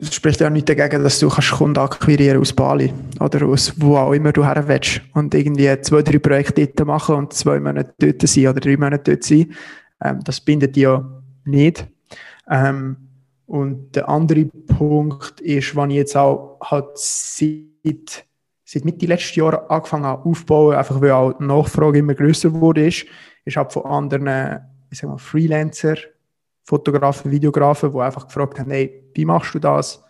[0.00, 3.96] es spricht ja nicht dagegen, dass du kannst Kunden akquirieren aus Bali oder aus wo
[3.96, 7.94] auch immer du her willst und irgendwie zwei, drei Projekte dort machen und zwei Monate
[7.98, 9.52] dort sein oder drei Monate dort sein.
[10.02, 11.04] Ähm, das bindet dich ja
[11.44, 11.86] nicht.
[12.48, 12.96] Ähm,
[13.46, 18.24] und der andere Punkt ist, wenn ich jetzt auch halt seit,
[18.64, 22.86] seit Mitte letzten Jahr angefangen habe aufzubauen, einfach weil auch die Nachfrage immer größer wurde,
[22.86, 23.06] ist,
[23.44, 24.60] ist halt von anderen,
[24.90, 25.96] ich sag mal, Freelancer,
[26.68, 30.04] Fotografen, Videografen, die einfach gefragt haben, hey, wie machst du das,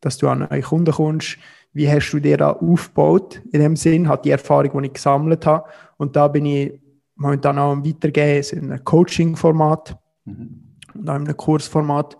[0.00, 1.38] dass du an neue Kunden kommst?
[1.72, 3.42] Wie hast du dir da aufgebaut?
[3.50, 5.68] In dem Sinn hat die Erfahrung, die ich gesammelt habe.
[5.96, 6.80] Und da bin ich
[7.16, 10.76] momentan auch am Weitergehen in einem Coaching-Format mhm.
[10.94, 12.16] und auch in einem Kursformat,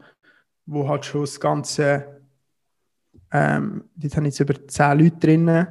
[0.67, 2.21] wo halt schon das Ganze,
[3.31, 5.67] ähm, dort habe ich jetzt über zehn Leute drin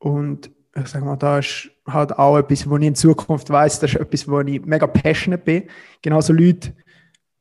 [0.00, 3.94] und ich sage mal, da ist halt auch etwas, wo ich in Zukunft weiß, das
[3.94, 5.62] ist etwas, wo ich mega passionate bin.
[6.02, 6.72] Genauso Leute,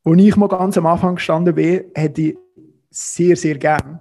[0.03, 2.37] wo ich mal ganz am Anfang gestanden bin, hätte ich
[2.89, 3.99] sehr, sehr gern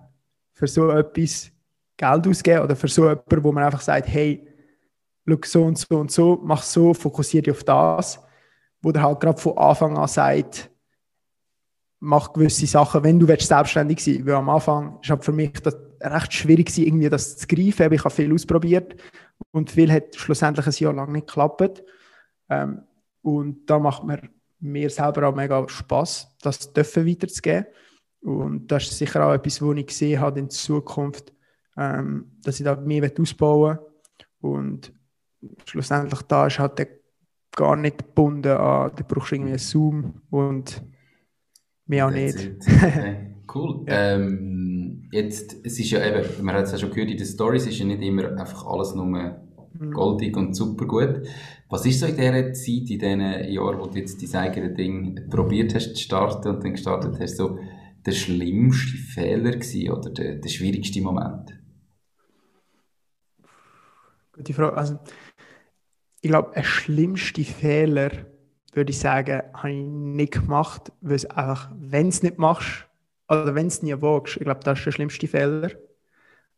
[0.52, 1.50] für so etwas
[1.96, 4.46] Geld ausgeben oder für so jemanden, wo man einfach sagt, hey,
[5.26, 8.20] schau so und so und so, mach so, fokussiere dich auf das,
[8.80, 10.70] wo der halt gerade von Anfang an sagt,
[12.00, 15.52] mach gewisse Sachen, wenn du willst, selbstständig sein Weil am Anfang ist halt für mich
[15.60, 17.92] das recht schwierig irgendwie das zu greifen.
[17.92, 18.94] Ich habe viel ausprobiert
[19.50, 21.82] und viel hat schlussendlich ein Jahr lang nicht geklappt.
[22.48, 22.82] Ähm,
[23.22, 24.20] und da macht mir
[24.60, 27.66] mir selber auch mega Spaß, das dürfen weiterzugeben.
[28.20, 31.32] Und das ist sicher auch etwas, wo ich gesehen habe in Zukunft,
[31.76, 34.50] ähm, dass ich da mehr ausbauen will.
[34.50, 34.92] Und
[35.64, 36.88] schlussendlich da ist halt der
[37.52, 40.82] gar nicht gebunden an, da brauchst du irgendwie einen Zoom und
[41.86, 42.50] mehr auch nicht.
[42.68, 43.34] Okay.
[43.54, 43.84] Cool.
[43.88, 44.14] Ja.
[44.14, 47.66] Ähm, jetzt, es ist ja eben, man hat es ja schon gehört in den Stories,
[47.66, 49.40] ist ja nicht immer einfach alles nur.
[49.92, 51.28] Goldig und super gut.
[51.68, 55.28] Was ist so in dieser Zeit, in diesen Jahren, wo du jetzt dein eigenes Ding
[55.28, 57.58] probiert hast zu starten und dann gestartet hast, so
[58.04, 61.58] der schlimmste Fehler gewesen oder der, der schwierigste Moment?
[64.32, 64.76] Gute Frage.
[64.76, 64.98] Also,
[66.20, 68.10] ich glaube, der schlimmste Fehler,
[68.72, 72.86] würde ich sagen, habe ich nicht gemacht, weil es einfach, wenn es nicht machst,
[73.28, 75.70] oder wenn es nie wagst, ich glaube, das ist der schlimmste Fehler.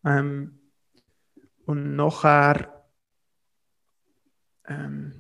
[0.04, 0.58] Ähm,
[1.66, 2.79] und nachher
[4.70, 5.12] ähm,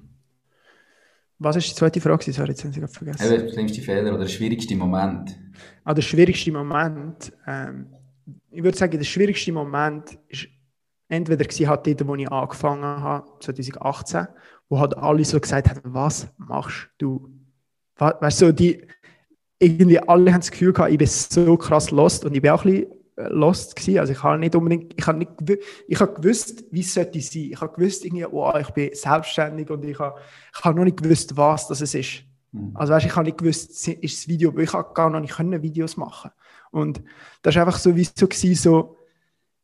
[1.38, 2.32] was ist die zweite Frage?
[2.32, 3.32] Sorry, jetzt habe ich vergessen.
[3.32, 5.38] Ja, der schlimmste Fehler oder der schwierigste Moment?
[5.84, 7.32] Ah, der schwierigste Moment.
[7.46, 7.86] Ähm,
[8.50, 10.48] ich würde sagen, der schwierigste Moment ist
[11.08, 14.28] entweder gewesen, halt dort, wo ich angefangen habe, 2018,
[14.68, 17.30] wo halt alle so gesagt haben, was machst du?
[17.96, 18.86] Weißt du, die,
[19.58, 22.64] irgendwie alle haben das Gefühl gehabt, ich bin so krass lost und ich bin auch
[22.64, 23.98] ein bisschen lost gewesen.
[23.98, 25.30] Also ich habe nicht unbedingt, ich habe nicht,
[25.86, 27.48] ich habe gewusst, wie es sollte sein.
[27.52, 30.18] Ich habe gewusst irgendwie, oh, ich bin selbstständig und ich habe,
[30.56, 32.22] ich habe noch nicht gewusst, was das ist.
[32.52, 32.72] Mhm.
[32.74, 35.62] Also weißt, ich habe nicht gewusst, ist das Video, ich habe gar noch nicht können
[35.62, 36.30] Videos machen.
[36.70, 37.02] Und
[37.42, 38.96] das ist einfach so, wie es so gewesen, so,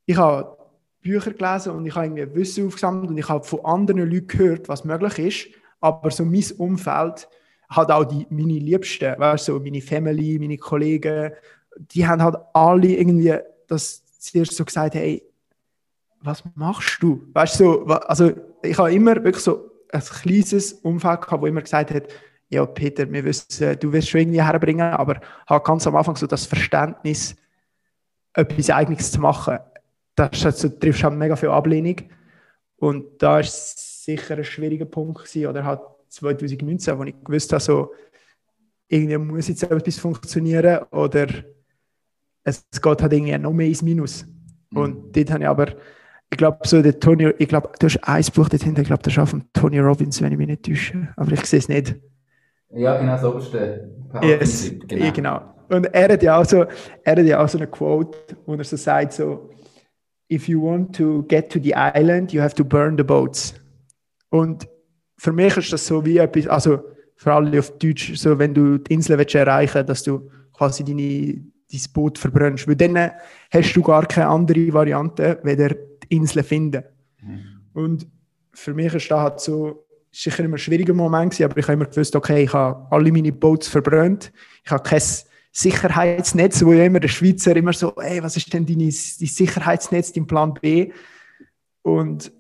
[0.07, 0.57] ich habe
[1.03, 4.69] Bücher gelesen und ich habe irgendwie Wissen aufgesammelt und ich habe von anderen Leuten gehört,
[4.69, 5.49] was möglich ist,
[5.81, 7.29] aber so mein Umfeld
[7.69, 11.33] hat auch die, meine Liebsten, weißt du, so meine Family, meine Kollegen,
[11.79, 13.35] die haben halt alle irgendwie
[13.67, 15.23] das zuerst so gesagt, hey,
[16.21, 17.23] was machst du?
[17.33, 21.63] Weißt du, so, also ich habe immer wirklich so ein kleines Umfeld gehabt, wo immer
[21.63, 22.05] gesagt hat,
[22.49, 26.27] ja, Peter, wir wissen, du wirst schon irgendwie herbringen, aber halt ganz am Anfang so
[26.27, 27.35] das Verständnis,
[28.33, 29.59] etwas Eigenes zu machen.
[30.15, 31.97] Das halt so, triffst halt mega viel Ablehnung.
[32.77, 37.63] Und da ist sicher ein schwieriger Punkt gewesen, oder halt 2019, wo ich gewusst habe,
[37.63, 37.93] so,
[38.89, 41.27] irgendwie muss jetzt etwas funktionieren oder
[42.47, 44.25] es geht halt irgendwie noch mehr ins Minus.
[44.71, 44.79] Mhm.
[44.79, 45.67] Und dort habe ich aber,
[46.31, 49.03] ich glaube, so der Tony, ich glaube, du hast ein Buch dort hinten, ich glaube,
[49.03, 51.97] das ist von Tony Robbins, wenn ich mich nicht täusche, aber ich sehe es nicht.
[52.71, 53.89] Ja, genau, so ist der
[54.23, 55.05] yes, genau.
[55.05, 55.41] Ja, genau.
[55.69, 56.65] Und er hat ja auch so,
[57.03, 59.51] er hat ja auch so eine Quote, wo er so sagt, so,
[60.31, 63.55] if you want to get to the island, you have to burn the boats.
[64.31, 64.69] Und
[65.17, 66.79] für mich ist das so wie etwas, also
[67.17, 71.41] für alle auf Deutsch, so wenn du die Insel willst erreichen dass du quasi deine
[71.71, 72.67] dein Boot verbrennst.
[72.69, 73.11] Weil dann
[73.51, 76.85] hast du gar keine andere Variante, weder die Insel finden.
[77.23, 77.61] Mhm.
[77.73, 78.07] Und
[78.53, 79.87] für mich ist das halt so,
[80.17, 83.13] sicher immer ein schwieriger Moment gewesen, aber ich habe immer gewusst, okay, ich habe alle
[83.13, 84.33] meine Boats verbrannt,
[84.65, 85.03] ich habe kein
[85.53, 90.13] Sicherheitsnetz, wo ja immer der Schweizer immer so, ey, was ist denn dein, dein Sicherheitsnetz,
[90.13, 90.93] dein Plan B?
[91.83, 92.33] Und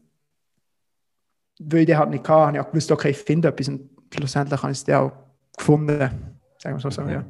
[1.58, 3.90] weil ich den halt nicht hatte, habe ich auch gewusst, okay, ich finde etwas und
[4.14, 5.12] schlussendlich habe ich es dann auch
[5.56, 5.98] gefunden,
[6.58, 7.12] sagen wir so, okay.
[7.12, 7.24] ja.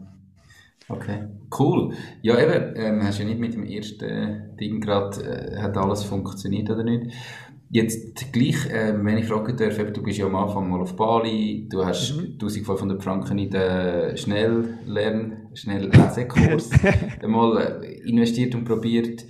[0.89, 1.27] Okay,
[1.59, 1.95] cool.
[2.23, 6.71] Ja, eben, ähm, hast ja nicht mit dem ersten Ding gerade, äh, hat alles funktioniert
[6.71, 7.13] oder nicht?
[7.69, 11.67] Jetzt gleich, äh, wenn ich fragen darf, du bist ja am Anfang mal auf Bali,
[11.69, 12.35] du hast mhm.
[12.35, 16.71] 1500 Franken in den Schnelllern, Schnelllesekurs
[17.27, 19.25] mal äh, investiert und probiert.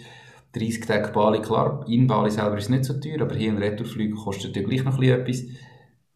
[0.52, 3.58] 30 Tage Bali, klar, in Bali selber ist es nicht so teuer, aber hier ein
[3.58, 5.44] Retourflug kostet ja gleich noch ein etwas.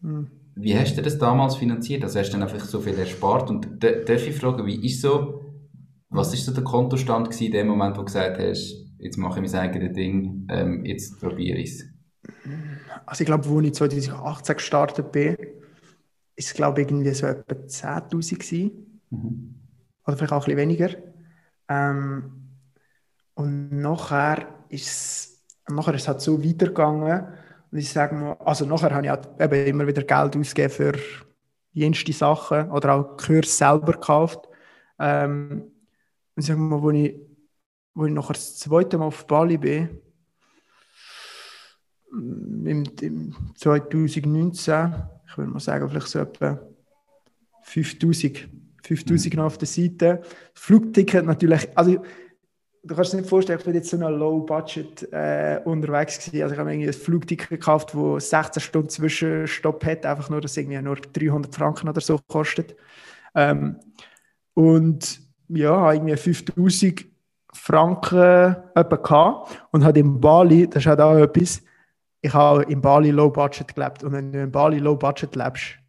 [0.03, 0.39] Mhm.
[0.55, 2.03] Wie hast du das damals finanziert?
[2.03, 3.51] Also hast du dann einfach so viel erspart?
[3.51, 5.44] Und darf ich fragen, wie ist so,
[6.09, 9.51] was ist so der Kontostand in dem Moment, wo du gesagt hast, jetzt mache ich
[9.51, 11.84] mein eigenes Ding, ähm, jetzt probiere ich es?
[13.07, 15.36] Also ich glaube, wo ich 2018 gestartet bin,
[16.36, 19.01] ist es glaube ich irgendwie so etwa 10'000 gewesen.
[19.11, 19.55] Mhm.
[20.07, 20.90] Oder vielleicht auch ein bisschen weniger.
[21.68, 22.40] Ähm,
[23.34, 27.28] und nachher ist es, nachher ist es halt so weitergegangen.
[27.71, 30.93] Und ich sage mal, also nachher habe ich halt eben immer wieder Geld ausgegeben für
[31.73, 34.49] jenste Sachen oder auch Kurs selber gekauft.
[34.99, 35.71] Ähm,
[36.35, 37.14] und ich sage mal, wo ich,
[37.95, 40.01] wo ich nachher das zweite Mal auf Bali bin,
[42.12, 44.95] im, im 2019,
[45.27, 46.61] ich würde mal sagen, vielleicht so etwa
[47.62, 48.49] 5000,
[48.83, 50.23] 5000 noch auf der Seite.
[50.55, 52.03] Flugticket natürlich, also
[52.83, 56.43] du kannst dir nicht vorstellen, ich bin jetzt so einer Low-Budget äh, unterwegs gewesen.
[56.43, 60.57] Also ich habe irgendwie ein Flugticket gekauft, das 16 Stunden Zwischenstopp hat, einfach nur, dass
[60.57, 62.74] irgendwie nur 300 Franken oder so kostet.
[63.35, 63.76] Ähm,
[64.55, 67.07] und ja, irgendwie 5000
[67.53, 71.62] Franken gehabt und hat in Bali, das ist halt auch etwas,
[72.22, 75.80] ich habe in Bali Low Budget gelebt und wenn du in Bali Low Budget lebst,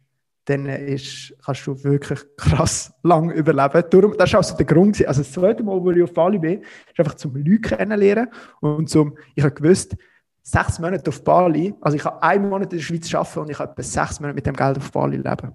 [0.44, 3.84] dann ist, kannst du wirklich krass lang überleben.
[3.90, 5.06] Darum, das war auch so der Grund.
[5.06, 8.28] Also das zweite Mal, wo ich auf Bali bin, ist einfach zum Leute kennenlernen
[8.60, 9.96] und zum, ich habe gewusst,
[10.42, 13.58] sechs Monate auf Bali, also ich habe einen Monat in der Schweiz arbeiten und ich
[13.58, 15.52] habe etwa sechs Monate mit dem Geld auf Bali leben.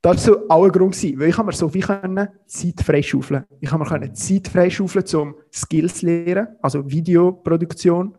[0.00, 3.44] Das war auch ein Grund, weil ich habe mir so wie können Zeit freischaufeln.
[3.58, 8.16] Ich habe mir Zeit freischaufeln, um Skills zu lernen, also Videoproduktion,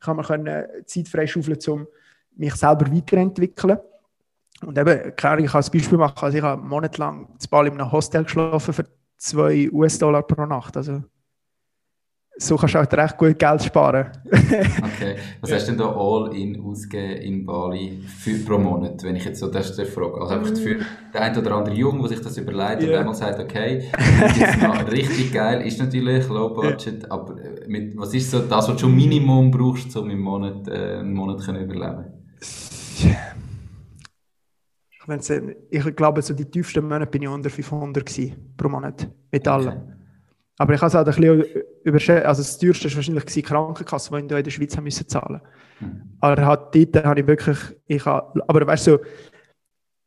[0.00, 1.86] kann man können Zeit freischaufeln, um
[2.36, 3.78] mich selber weiterentwickeln.
[4.66, 6.18] Und eben, klar, ich kann ein Beispiel machen.
[6.20, 8.84] Also ich habe monatelang zu Bali in einem Hostel geschlafen für
[9.18, 10.76] 2 US-Dollar pro Nacht.
[10.76, 11.02] Also
[12.36, 14.08] so kannst du auch recht gut Geld sparen.
[14.26, 15.16] okay.
[15.40, 19.38] Was hast du denn da all-in ausgegeben in Bali für, pro Monat, wenn ich jetzt
[19.38, 20.20] so das frage?
[20.20, 20.84] Also einfach für den
[21.14, 22.90] einen oder anderen Jungen, der sich das überlegt yeah.
[22.90, 23.88] und einmal sagt, okay,
[24.36, 27.12] jetzt noch richtig geil, ist natürlich Low Budget, yeah.
[27.12, 30.66] aber äh, mit, was ist so das, was du schon Minimum brauchst, um im Monat,
[30.66, 32.06] äh, einen Monat zu überleben?
[35.70, 39.68] Ich glaube, so die tiefsten Monate bin ich unter 500 gewesen, pro Monat, mit allem.
[39.68, 39.80] Okay.
[40.58, 42.26] Aber ich habe es halt ein bisschen überschätzt.
[42.26, 45.40] Also das teuerste war wahrscheinlich die Krankenkasse, die in der Schweiz haben müssen zahlen
[45.80, 46.02] mhm.
[46.20, 48.98] Aber halt dort habe ich wirklich, ich habe, aber weißt du,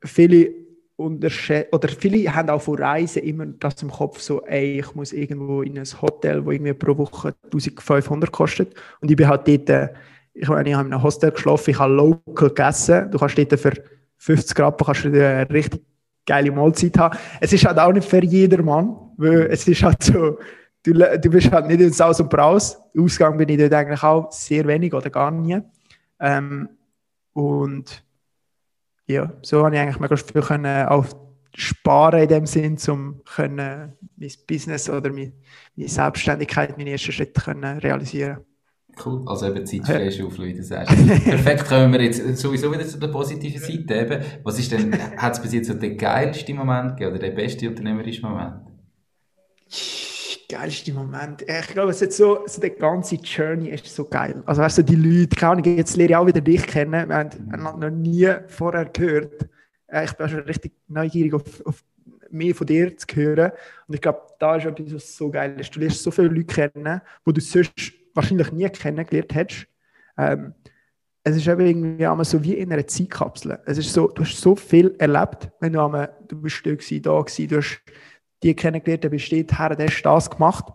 [0.03, 0.51] viele
[0.95, 5.13] unterschätzen, oder viele haben auch von Reisen immer das im Kopf, so, ey, ich muss
[5.13, 8.73] irgendwo in ein Hotel, wo irgendwie pro Woche 1500 kostet.
[9.01, 9.91] Und ich bin halt dort,
[10.33, 13.11] ich meine, ich habe in einem Hostel geschlafen, ich habe local gegessen.
[13.11, 13.73] Du kannst dort für
[14.17, 15.81] 50 Grad kannst du eine richtig
[16.25, 17.17] geile Mahlzeit haben.
[17.39, 20.37] Es ist halt auch nicht für jedermann, weil es ist halt so,
[20.83, 22.77] du, du bist halt nicht in Saus und Braus.
[22.97, 25.59] Ausgang bin ich dort eigentlich auch sehr wenig oder gar nie.
[26.19, 26.69] Ähm,
[27.33, 28.03] und
[29.05, 31.05] ja, so habe ich eigentlich möglichst viel können auch
[31.55, 33.93] sparen in dem Sinn, um mein
[34.47, 35.33] Business oder meine,
[35.75, 38.45] meine Selbstständigkeit, meine ersten Schritte können realisieren
[39.03, 40.95] Cool, also eben Zeitfreischaufeln, wie du sagst.
[41.23, 44.21] Perfekt, kommen wir jetzt sowieso wieder zu der positiven Seite eben.
[44.43, 47.67] Was ist denn, hat es bis jetzt so den geilsten Moment gegeben oder den besten
[47.67, 48.55] unternehmerischen Moment?
[50.49, 51.43] geilste Moment.
[51.47, 54.41] Ich glaube, es ist so, so die ganze Journey ist so geil.
[54.45, 57.09] Also weißt du, die Leute, keine Ahnung, jetzt lerne ich auch wieder dich kennen.
[57.09, 59.49] Wir haben noch nie vorher gehört.
[59.87, 61.83] Äh, ich bin schon richtig neugierig auf, auf
[62.29, 63.51] mehr von dir zu hören.
[63.87, 65.75] Und ich glaube, da ist etwas, was so geil ist.
[65.75, 69.67] Du lernst so viele Leute kennen, die du sonst wahrscheinlich nie kennengelernt hättest.
[70.17, 70.53] Ähm,
[71.23, 73.59] es ist eben irgendwie einmal so wie in einer Zeitkapsel.
[73.65, 77.01] Es ist so, du hast so viel erlebt, wenn du einmal, du bist da gewesen,
[77.01, 77.81] da gewesen, du hast
[78.43, 80.65] die kennengelernt, der besteht her, der hast das gemacht.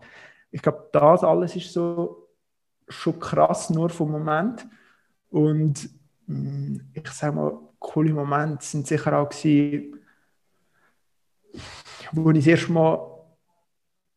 [0.51, 2.29] Ich glaube, das alles ist so
[2.87, 4.67] schon krass nur vom Moment.
[5.29, 5.89] Und
[6.27, 9.99] mm, ich sage mal, coole Momente sind sicher auch gewesen,
[12.11, 13.12] wo ich das erste Mal,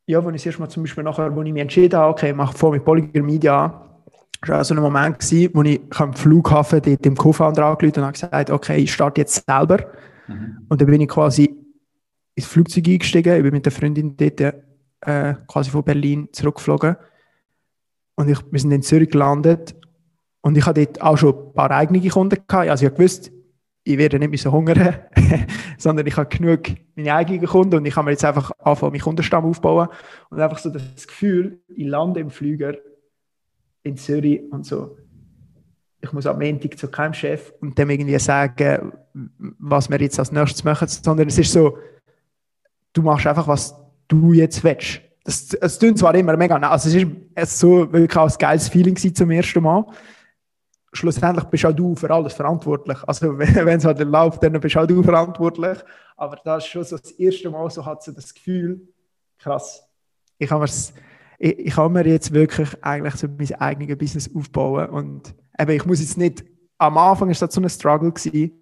[0.07, 2.31] ja, wo ich das erste Mal zum Beispiel nachher, wo ich mich entschieden habe, okay,
[2.31, 3.83] ich mache vor mit Polygon Media
[4.41, 7.99] Das war auch so ein Moment, gewesen, wo ich am Flughafen dort im Co-Founder angerufen
[7.99, 9.85] und habe gesagt, okay, ich starte jetzt selber.
[10.29, 10.59] Mhm.
[10.69, 11.57] Und dann bin ich quasi
[12.35, 16.97] ins Flugzeug eingestiegen, ich bin mit der Freundin dort äh, quasi von Berlin zurückgeflogen.
[18.15, 19.75] Und ich, wir sind in Zürich gelandet
[20.41, 22.69] und ich hatte dort auch schon ein paar eigene Kunden gehabt.
[22.69, 23.31] Also ich wusste,
[23.87, 24.99] ich werde nicht mehr so hungern,
[25.79, 26.63] sondern ich habe genug
[26.97, 29.89] meine eigenen Kunden und ich kann mir jetzt einfach anfangen, meinen Kundenstamm aufbauen
[30.29, 32.75] und einfach so das Gefühl, ich lande im Flüger
[33.85, 34.97] in Zürich und so,
[36.01, 40.33] ich muss am Montag zu keinem Chef und dem irgendwie sagen, was wir jetzt als
[40.33, 41.79] nächstes machen, sondern es ist so,
[42.93, 43.77] du machst einfach, was
[44.09, 45.01] du jetzt willst.
[45.23, 47.05] Das, es klingt zwar immer mega, also es
[47.37, 49.85] ist so wirklich auch ein geiles Feeling zum ersten Mal.
[50.97, 52.99] Schlussendlich bist auch du für alles verantwortlich.
[53.07, 55.79] Also wenn es halt läuft, dann bist auch du verantwortlich.
[56.17, 58.81] Aber das ist schon so das erste Mal, so hat sie das Gefühl,
[59.39, 59.87] krass,
[60.39, 60.67] ich habe
[61.39, 65.85] ich, ich kann mir jetzt wirklich eigentlich so mein eigenes Business aufbauen und eben, ich
[65.85, 66.45] muss jetzt nicht,
[66.79, 68.53] am Anfang war das so ein Struggle gewesen,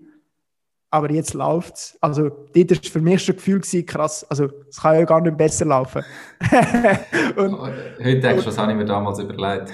[0.91, 1.99] aber jetzt läuft es.
[2.01, 5.20] Also, dort war für mich schon ein Gefühl, gewesen, krass, also es kann ja gar
[5.20, 6.05] nicht besser laufen.
[7.37, 9.72] und, Heute denkst du, was habe ich mir damals überlegt?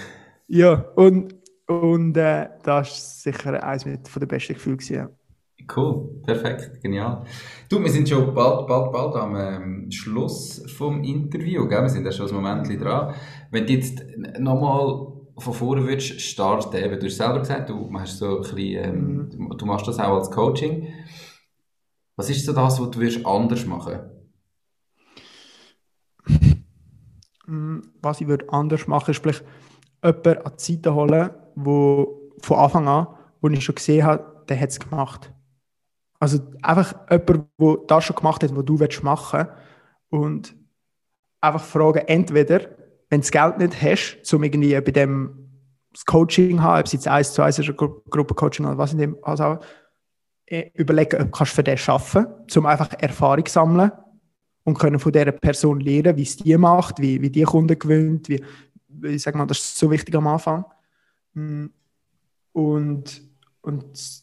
[0.48, 1.34] Ja, und,
[1.70, 4.78] und äh, das war sicher eines von den besten Gefühlen.
[4.78, 5.08] Gewesen,
[5.76, 7.24] Cool, perfekt, genial.
[7.68, 11.82] Du, wir sind schon bald, bald, bald am ähm, Schluss vom Interview, gell?
[11.82, 13.14] wir sind ja schon ein Moment dran.
[13.52, 14.02] Wenn du jetzt
[14.38, 18.84] nochmal von vorne würdest starten, eben, du hast selber gesagt, du, machst so ein bisschen,
[18.84, 19.56] ähm, mhm.
[19.56, 20.88] du machst das auch als Coaching.
[22.16, 24.00] Was ist so das, was du würdest anders machen
[27.46, 29.44] mm, Was ich würde anders machen, ist vielleicht
[30.02, 33.06] jemanden an die Seite holen, wo von Anfang an,
[33.40, 35.32] wo ich schon gesehen habe, der hat es gemacht.
[36.18, 39.52] Also einfach jemand, der das schon gemacht hat, was du machen willst.
[40.10, 40.56] Und
[41.40, 42.60] einfach fragen, entweder,
[43.08, 45.36] wenn du das Geld nicht hast, um irgendwie bei dem
[45.92, 48.98] das Coaching haben, ob es jetzt eins zu eins ist, Gru Gruppencoaching oder was in
[48.98, 49.58] dem also
[50.74, 53.92] überlegen, ob du für den kannst, um einfach Erfahrung zu sammeln
[54.64, 58.28] und können von dieser Person lernen, wie es die macht, wie, wie die Kunden gewinnt,
[58.28, 58.42] wie,
[58.88, 60.64] wie sag mal, das ist so wichtig am Anfang.
[61.34, 61.66] Mm.
[62.52, 63.22] Und,
[63.62, 64.22] und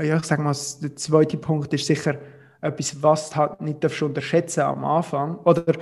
[0.00, 2.18] ja, ich sage mal, der zweite Punkt ist sicher
[2.60, 5.36] etwas, was du halt nicht darfst unterschätzen am Anfang.
[5.38, 5.74] Oder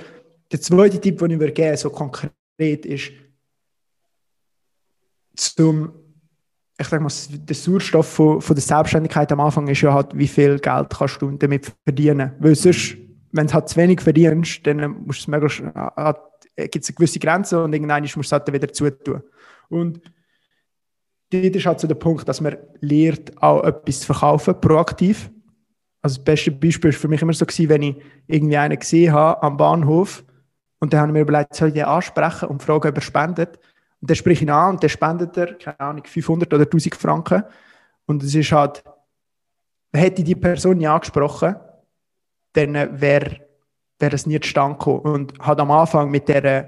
[0.51, 2.33] der zweite Tipp, den ich mir geben so konkret,
[2.85, 3.11] ist,
[5.35, 5.93] zum,
[6.77, 10.27] ich sage mal, der Sauerstoff von, von der Selbstständigkeit am Anfang ist ja halt, wie
[10.27, 12.33] viel Geld kannst du damit verdienen.
[12.39, 12.97] Weil sonst,
[13.31, 15.31] wenn du halt zu wenig verdienst, dann musst du
[16.55, 19.23] es gibt es eine gewisse Grenze und irgendwann musst du es halt wieder zutun.
[19.69, 20.01] Und
[21.31, 25.31] dort ist halt so der Punkt, dass man lernt, auch etwas zu verkaufen, proaktiv.
[26.01, 27.95] Also das beste Beispiel war für mich immer so gewesen, wenn ich
[28.27, 30.23] irgendwie einen gesehen habe am Bahnhof
[30.79, 33.59] und dann habe ich mir überlegt, soll ich den ansprechen und fragen, ob er spendet.
[34.01, 36.95] Und dann spreche ich ihn an und dann spendet er, keine Ahnung, 500 oder 1000
[36.95, 37.43] Franken.
[38.07, 38.83] Und es ist halt,
[39.93, 41.55] hätte die Person nicht angesprochen,
[42.53, 43.41] dann wäre
[43.99, 45.01] wär es nie zustande gekommen.
[45.01, 46.65] Und hat am Anfang mit dieser,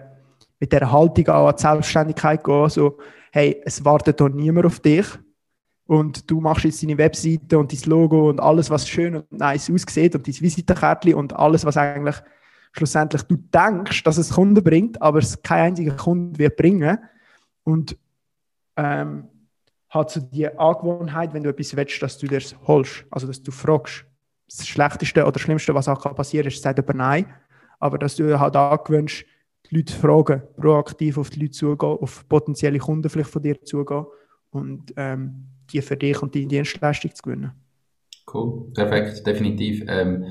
[0.59, 2.99] mit dieser Haltung auch an die Selbstständigkeit gehen, so,
[3.33, 5.07] hey, es wartet doch niemand auf dich.
[5.85, 9.71] Und du machst jetzt deine Webseite und dein Logo und alles, was schön und nice
[9.71, 12.15] aussieht und dein Visitenkärtchen und alles, was eigentlich
[12.73, 16.99] schlussendlich du denkst, dass es Kunden bringt, aber es kein einziger Kunde wird bringen.
[17.63, 17.97] Und
[18.77, 19.27] ähm,
[19.89, 23.51] hat so die Angewohnheit, wenn du etwas willst, dass du das holst, also dass du
[23.51, 24.05] fragst.
[24.47, 27.25] Das Schlechteste oder Schlimmste, was auch passieren kann, ist, sagt aber nein.
[27.79, 29.25] Aber dass du halt angewöhnst,
[29.73, 34.05] Leute fragen, proaktiv auf die Leute zugehen, auf potenzielle Kunden vielleicht von dir zugehen
[34.51, 37.51] und ähm, die für dich und deine Dienstleistung zu gewinnen.
[38.31, 39.83] Cool, perfekt, definitiv.
[39.87, 40.25] Ähm,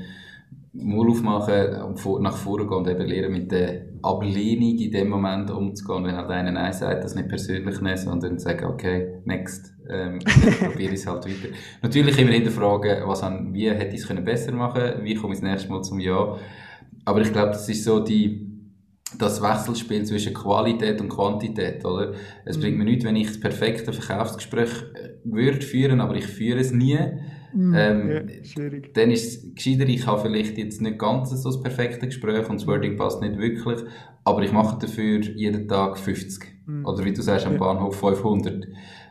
[0.75, 6.03] Mund aufmachen nach vorne gehen und eben lernen, mit der Ablehnung in dem Moment umzugehen.
[6.03, 10.17] Wenn halt einer Nein sagt, das nicht persönlich nehmen, sondern sagen, okay, next, ähm,
[10.59, 11.53] probiere es halt weiter.
[11.83, 15.41] Natürlich immer hinterfragen, was an, wie hätte ich es besser machen können, wie komme ich
[15.41, 16.37] das nächste Mal zum Ja.
[17.05, 18.52] Aber ich glaube, das ist so die,
[19.17, 22.13] das Wechselspiel zwischen Qualität und Quantität, oder?
[22.45, 22.61] Es mhm.
[22.61, 26.71] bringt mir nichts, wenn ich das perfekte Verkaufsgespräch äh, würde führen, aber ich führe es
[26.71, 26.97] nie
[27.53, 28.93] Mm, ähm, ja, schwierig.
[28.93, 32.59] Dann ist es gescheiter, ich habe vielleicht jetzt nicht ganz so das perfekte Gespräch und
[32.59, 33.81] das Wording passt nicht wirklich,
[34.23, 36.43] aber ich mache dafür jeden Tag 50.
[36.65, 36.85] Mm.
[36.85, 37.59] Oder wie du sagst, am ja.
[37.59, 38.65] Bahnhof 500.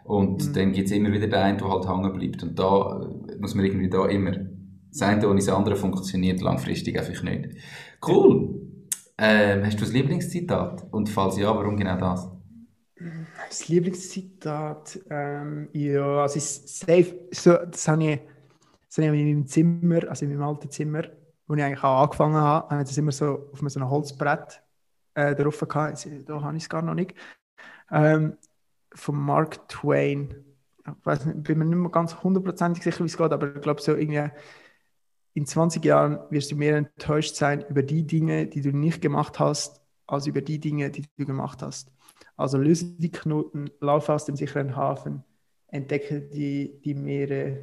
[0.05, 0.53] Und mm.
[0.55, 2.43] dann gibt es immer wieder den einen, der halt hängen bleibt.
[2.43, 4.33] Und da muss man irgendwie da immer
[4.91, 7.51] das eine ohne das andere funktioniert langfristig einfach nicht.
[8.07, 8.61] Cool!
[9.25, 10.87] Ähm, hast du ein Lieblingszitat?
[10.91, 12.29] Und falls ja, warum genau das?
[13.49, 18.21] Das Lieblingszitat, ähm, ja, also ist safe, so, das habe ich
[18.89, 21.05] das habe ich in meinem Zimmer, also in meinem alten Zimmer,
[21.47, 24.61] wo ich eigentlich auch angefangen habe, habe ich das immer so auf so einem Holzbrett
[25.15, 26.07] äh, drauf gehabt.
[26.27, 27.15] Da habe ich es gar noch nicht.
[27.91, 28.37] Ähm,
[28.93, 30.35] von Mark Twain.
[30.85, 33.63] Ich weiß nicht, bin mir nicht mehr ganz hundertprozentig sicher, wie es geht, aber ich
[33.63, 34.31] glaube so irgendwie
[35.35, 39.39] in 20 Jahren wirst du mehr enttäuscht sein über die Dinge, die du nicht gemacht
[39.39, 41.91] hast, als über die Dinge, die du gemacht hast.
[42.37, 45.25] Also löse die Knoten, laufe aus dem sicheren Hafen,
[45.69, 47.59] entdecke die, die Meere,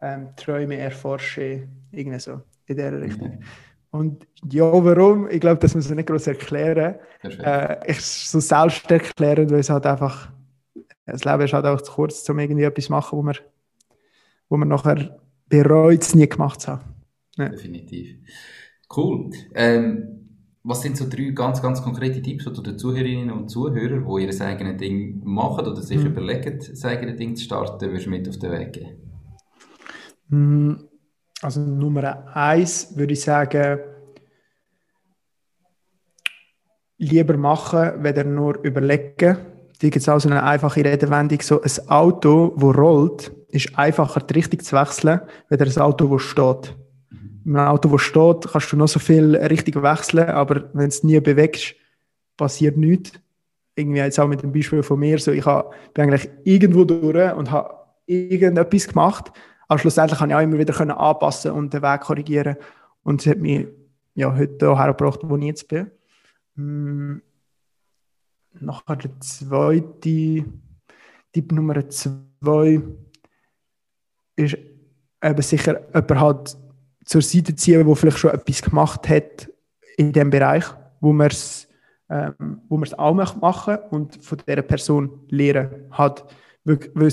[0.00, 3.38] ähm, Träume erforsche, irgendwie so in der Richtung.
[3.38, 3.44] Mhm.
[3.90, 5.28] Und ja, warum?
[5.30, 6.96] Ich glaube, das muss man nicht groß erklären.
[7.22, 10.30] Äh, ich so selbst erklären, weil es halt einfach,
[11.06, 13.36] das Leben ist halt auch zu kurz, um irgendwie etwas zu machen, wo man,
[14.48, 15.18] wo man nachher
[15.48, 16.84] bereut, es nie gemacht zu haben.
[17.36, 17.48] Ja.
[17.48, 18.18] Definitiv.
[18.94, 19.30] Cool.
[19.54, 20.18] Ähm,
[20.64, 24.24] was sind so drei ganz, ganz konkrete Tipps, die du den Zuhörerinnen und Zuhörern, die
[24.24, 26.06] ihr eigenes Ding machen oder sich mhm.
[26.08, 28.90] überlegen, das eigene Ding zu starten, würdest du mit auf den Weg geben?
[30.28, 30.88] Mhm.
[31.40, 33.78] Also Nummer eins würde ich sagen,
[36.98, 39.38] lieber machen, weder nur überlegen.
[39.80, 44.20] Die gibt es auch so eine einfache Redewendung, so ein Auto, das rollt, ist einfacher
[44.20, 46.76] die Richtung zu wechseln, weder ein Auto, das steht.
[47.44, 51.02] Mit einem Auto, das steht, kannst du noch so viel Richtung wechseln, aber wenn es
[51.02, 51.74] nie bewegst,
[52.36, 53.12] passiert nichts.
[53.74, 57.34] Irgendwie jetzt auch mit dem Beispiel von mir, so ich habe, bin eigentlich irgendwo durch
[57.34, 57.74] und habe
[58.06, 59.32] irgendetwas gemacht,
[59.68, 62.56] aber schlussendlich kann ich auch immer wieder können anpassen und den Weg korrigieren.
[63.02, 63.66] Und es hat mich
[64.14, 65.90] ja, heute auch hergebracht, wo ich jetzt bin.
[66.56, 67.22] Hm.
[68.60, 70.44] Nachher der zweite,
[71.32, 72.80] Tipp Nummer zwei,
[74.38, 74.56] ist
[75.22, 76.56] eben sicher jemand halt
[77.04, 79.50] zur Seite ziehen, der vielleicht schon etwas gemacht hat
[79.96, 80.64] in dem Bereich,
[81.00, 81.68] wo man es
[82.10, 86.24] ähm, wo es auch machen und von dieser Person lernen hat.
[86.64, 87.12] Weil,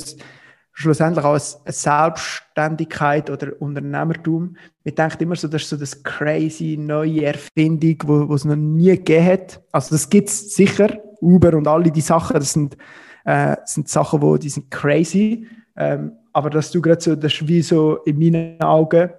[0.77, 4.57] schlussendlich auch eine Selbstständigkeit oder Unternehmertum.
[4.83, 8.57] Man denkt immer so, das ist so das crazy neue Erfindung, wo, wo es noch
[8.57, 9.63] nie gegeben hat.
[9.71, 10.99] Also das gibt es sicher.
[11.21, 12.77] Uber und alle die Sachen, das sind,
[13.23, 15.47] äh, sind Sachen, wo, die sind crazy.
[15.77, 19.09] Ähm, aber dass du gerade so, das ist wie so in meinen Augen,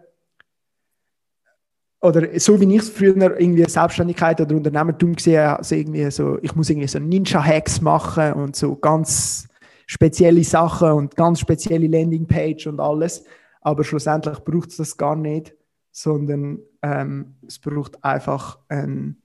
[2.03, 6.39] oder so wie ich es früher irgendwie Selbstständigkeit oder Unternehmertum gesehen habe, also irgendwie so,
[6.43, 9.49] ich muss irgendwie so Ninja-Hacks machen und so ganz
[9.87, 13.25] spezielle Sachen und ganz spezielle Landingpage und alles.
[13.63, 15.55] Aber schlussendlich braucht es das gar nicht,
[15.93, 19.17] sondern ähm, es braucht einfach ein,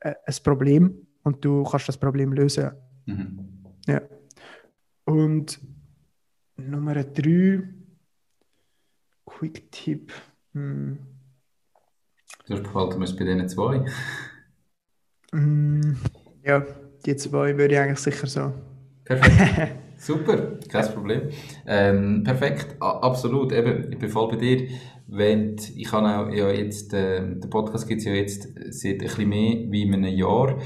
[0.00, 2.72] äh, ein Problem und du kannst das Problem lösen.
[3.06, 3.64] Mhm.
[3.86, 4.02] Ja.
[5.06, 5.58] Und
[6.56, 7.62] Nummer drei,
[9.24, 10.12] Quick-Tipp.
[10.52, 10.98] Hm.
[12.46, 13.84] Du hast behalten wir es bei diesen zwei.
[15.32, 15.96] Mm,
[16.44, 16.64] ja,
[17.06, 18.52] die zwei würde ich eigentlich sicher so
[19.04, 19.78] Perfekt.
[19.96, 21.28] Super, kein Problem.
[21.64, 23.52] Ähm, perfekt, A absolut.
[23.52, 24.68] Eben, ich bin voll bei dir.
[25.06, 28.98] Wenn ich habe auch ja jetzt, äh, der Podcast gibt es ja jetzt seit ein
[28.98, 30.58] bisschen mehr wie in einem Jahr.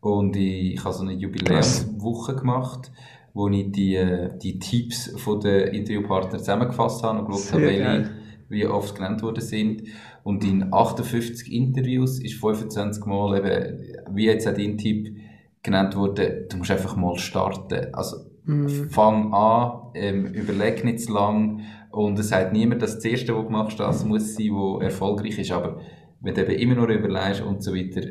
[0.00, 2.92] Und ich, ich habe so eine Jubiläumswoche gemacht,
[3.34, 8.10] wo ich die, äh, die Tipps von den Interviewpartnern zusammengefasst habe und geschaut habe, welche
[8.48, 9.82] wie oft genannt worden sind.
[10.22, 15.16] Und in 58 Interviews ist 25 Mal eben, wie jetzt auch dein Tipp,
[15.62, 17.92] genannt wurde, du musst einfach mal starten.
[17.94, 18.90] Also, mm.
[18.90, 21.62] fang an, ähm, überleg nicht zu lang.
[21.90, 25.38] Und es sagt niemand, dass das Erste, was du machst, das muss sein, was erfolgreich
[25.38, 25.52] ist.
[25.52, 25.80] Aber
[26.20, 28.02] wenn du eben immer noch überlegst und so weiter,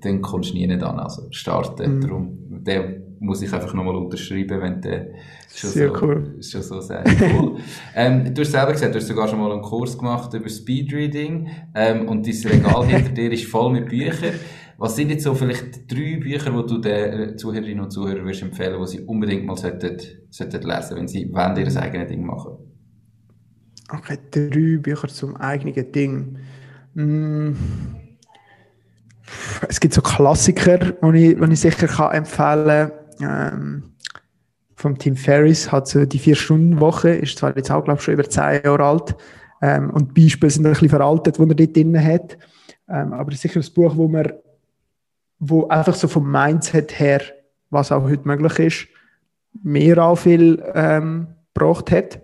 [0.00, 0.98] dann kommst du nie nicht an.
[0.98, 1.98] Also, starten.
[1.98, 2.00] Mm.
[2.00, 5.08] Darum, der muss ich einfach nochmal unterschreiben, wenn der
[5.54, 6.36] schon, Sehr so, cool.
[6.42, 7.08] schon so sagt.
[7.20, 7.56] Cool.
[7.94, 11.48] ähm, du hast selber gesagt, du hast sogar schon mal einen Kurs gemacht über Speedreading
[11.74, 14.34] ähm, und dein Regal hinter dir ist voll mit Büchern.
[14.76, 18.80] Was sind jetzt so vielleicht drei Bücher, die du den Zuhörerinnen und Zuhörern würdest empfehlen,
[18.80, 19.98] die sie unbedingt mal sollten,
[20.30, 22.58] sollten lesen, wenn sie wollen, ihr eigenes Ding machen?
[23.90, 26.38] Okay, drei Bücher zum eigenen Ding.
[26.94, 27.52] Mm.
[29.68, 32.92] Es gibt so Klassiker, die ich, die ich sicher kann empfehlen kann.
[33.20, 33.94] Ähm,
[34.76, 38.28] vom Tim Ferriss hat so die Vier-Stunden-Woche, ist zwar jetzt auch, glaube ich, schon über
[38.28, 39.16] zehn Jahre alt.
[39.62, 42.38] Ähm, und die Beispiele sind ein bisschen veraltet, die er dort drin hat.
[42.88, 44.32] Ähm, aber es ist sicher ein Buch, wo man
[45.38, 47.20] wo einfach so vom Mindset her,
[47.70, 48.88] was auch heute möglich ist,
[49.62, 52.20] mehr auch viel ähm, gebracht hat.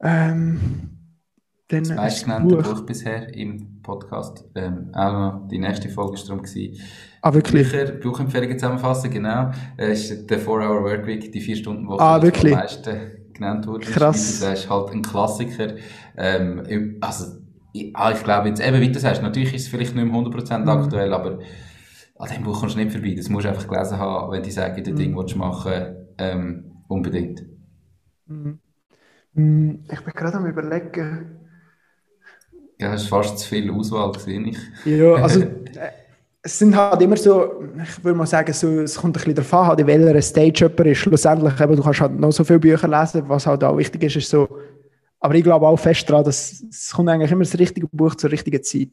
[0.00, 0.60] Ähm,
[1.68, 2.62] dann das meistgenannte Buch.
[2.62, 4.44] Buch bisher im Podcast.
[4.54, 6.42] Ähm, auch noch die nächste Folge war darum.
[6.42, 6.82] Gewesen.
[7.22, 7.70] Ah, wirklich?
[7.70, 9.50] Bücher, Buchempfehlungen zusammenfassen, genau.
[9.76, 12.52] Äh, ist der 4-Hour Workweek, die 4-Stunden-Woche, ah, wirklich?
[12.52, 12.96] am meisten
[13.34, 13.86] genannt wurde.
[13.86, 14.40] Krass.
[14.40, 15.74] Das ist halt ein Klassiker.
[16.16, 17.38] Ähm, also,
[17.72, 20.14] ich, ah, ich glaube jetzt eben, wie du sagst, natürlich ist es vielleicht nicht mehr
[20.14, 20.68] 100% mhm.
[20.68, 21.38] aktuell, aber
[22.18, 23.14] an dem Buch kommst du nicht vorbei.
[23.16, 24.98] Das musst du einfach gelesen haben, wenn die sagen, das mhm.
[24.98, 27.44] Ding willst du machen, ähm, unbedingt.
[28.26, 28.58] Mhm.
[29.34, 29.84] mhm.
[29.90, 31.36] Ich bin gerade am überlegen.
[32.78, 34.58] Ja, das war fast zu viel Auswahl, gesehen ich.
[34.86, 35.42] Ja, also
[36.42, 39.66] es sind halt immer so, ich würde mal sagen, so, es kommt ein bisschen an,
[39.66, 40.98] halt, in welcher Stage jemand ist.
[40.98, 44.16] Schlussendlich, eben, du kannst halt noch so viele Bücher lesen, was halt auch wichtig ist,
[44.16, 44.48] ist so,
[45.20, 48.32] aber ich glaube auch fest daran, dass es kommt eigentlich immer das richtige Buch zur
[48.32, 48.88] richtigen Zeit.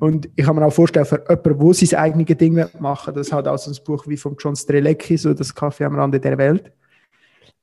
[0.00, 3.46] Und ich kann mir auch vorstellen, für jemanden, der sein eigenes Ding machen das hat
[3.46, 6.72] auch so ein Buch wie von John Strelecki, so das Kaffee am Rande der Welt,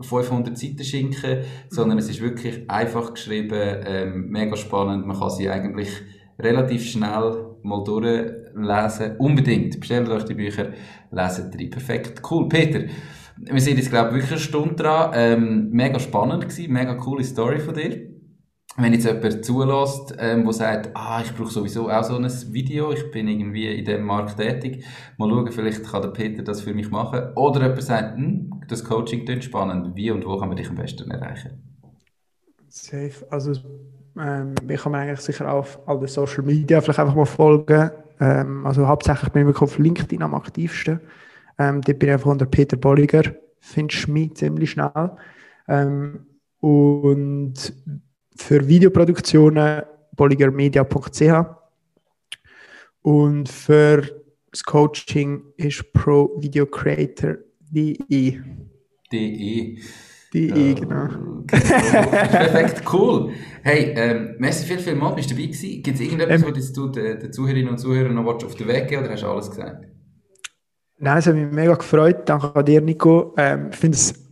[0.00, 5.50] 500 Seiten Schinken, sondern es ist wirklich einfach geschrieben, ähm, mega spannend, man kann sie
[5.50, 5.90] eigentlich
[6.38, 9.16] relativ schnell mal durchlesen.
[9.18, 10.68] Unbedingt, bestellt euch die Bücher,
[11.10, 11.66] lesen die.
[11.66, 12.48] Perfekt, cool.
[12.48, 12.84] Peter,
[13.36, 15.10] wir sind jetzt, glaube ich, wirklich eine Stunde dran.
[15.14, 18.07] Ähm, mega spannend gewesen, mega coole Story von dir
[18.78, 22.92] wenn jetzt jemand zulässt, ähm, der sagt, ah, ich brauche sowieso auch so ein Video,
[22.92, 24.84] ich bin irgendwie in dem Markt tätig,
[25.16, 27.32] mal schauen, vielleicht kann der Peter das für mich machen.
[27.34, 30.76] Oder jemand sagt, hm, das Coaching klingt spannend, wie und wo kann man dich am
[30.76, 31.60] besten erreichen?
[32.68, 33.52] Safe, also
[34.16, 37.90] ähm, ich kann mir eigentlich sicher auf all den Social Media vielleicht einfach mal folgen.
[38.20, 41.00] Ähm, also hauptsächlich bin ich auf LinkedIn am aktivsten.
[41.58, 43.22] Ähm, dort bin ich einfach unter Peter Bolliger,
[43.58, 45.10] findest du mich ziemlich schnell.
[45.66, 46.26] Ähm,
[46.60, 47.72] und
[48.38, 49.82] für Videoproduktionen
[50.16, 51.44] polygermedia.ch
[53.02, 54.02] und für
[54.50, 58.40] das Coaching ist provideocreator.de.
[59.12, 59.78] DE.
[60.34, 61.08] DE, genau.
[61.46, 63.32] Perfekt, cool.
[63.62, 65.82] Hey, ähm, merci viel, viel mal, bist du dabei gewesen?
[65.82, 68.88] Gibt es irgendetwas, ähm, was du den, den Zuhörerinnen und Zuhörern noch auf den Weg
[68.88, 69.86] geben oder hast du alles gesagt?
[70.98, 72.28] Nein, es hat mich mega gefreut.
[72.28, 73.34] Danke an dir, Nico.
[73.38, 74.27] Ähm, ich finde es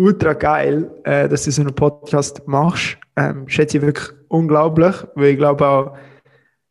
[0.00, 2.96] ultra geil, äh, dass du so einen Podcast machst.
[3.16, 5.96] Ähm, schätze ich wirklich unglaublich, weil ich glaube auch,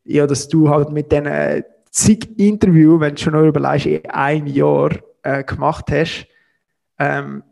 [0.04, 4.48] ja, dass du halt mit diesen zig Interviews, wenn du schon noch überlegst, in einem
[4.48, 6.28] Jahr äh, gemacht hast,
[6.98, 7.44] ähm,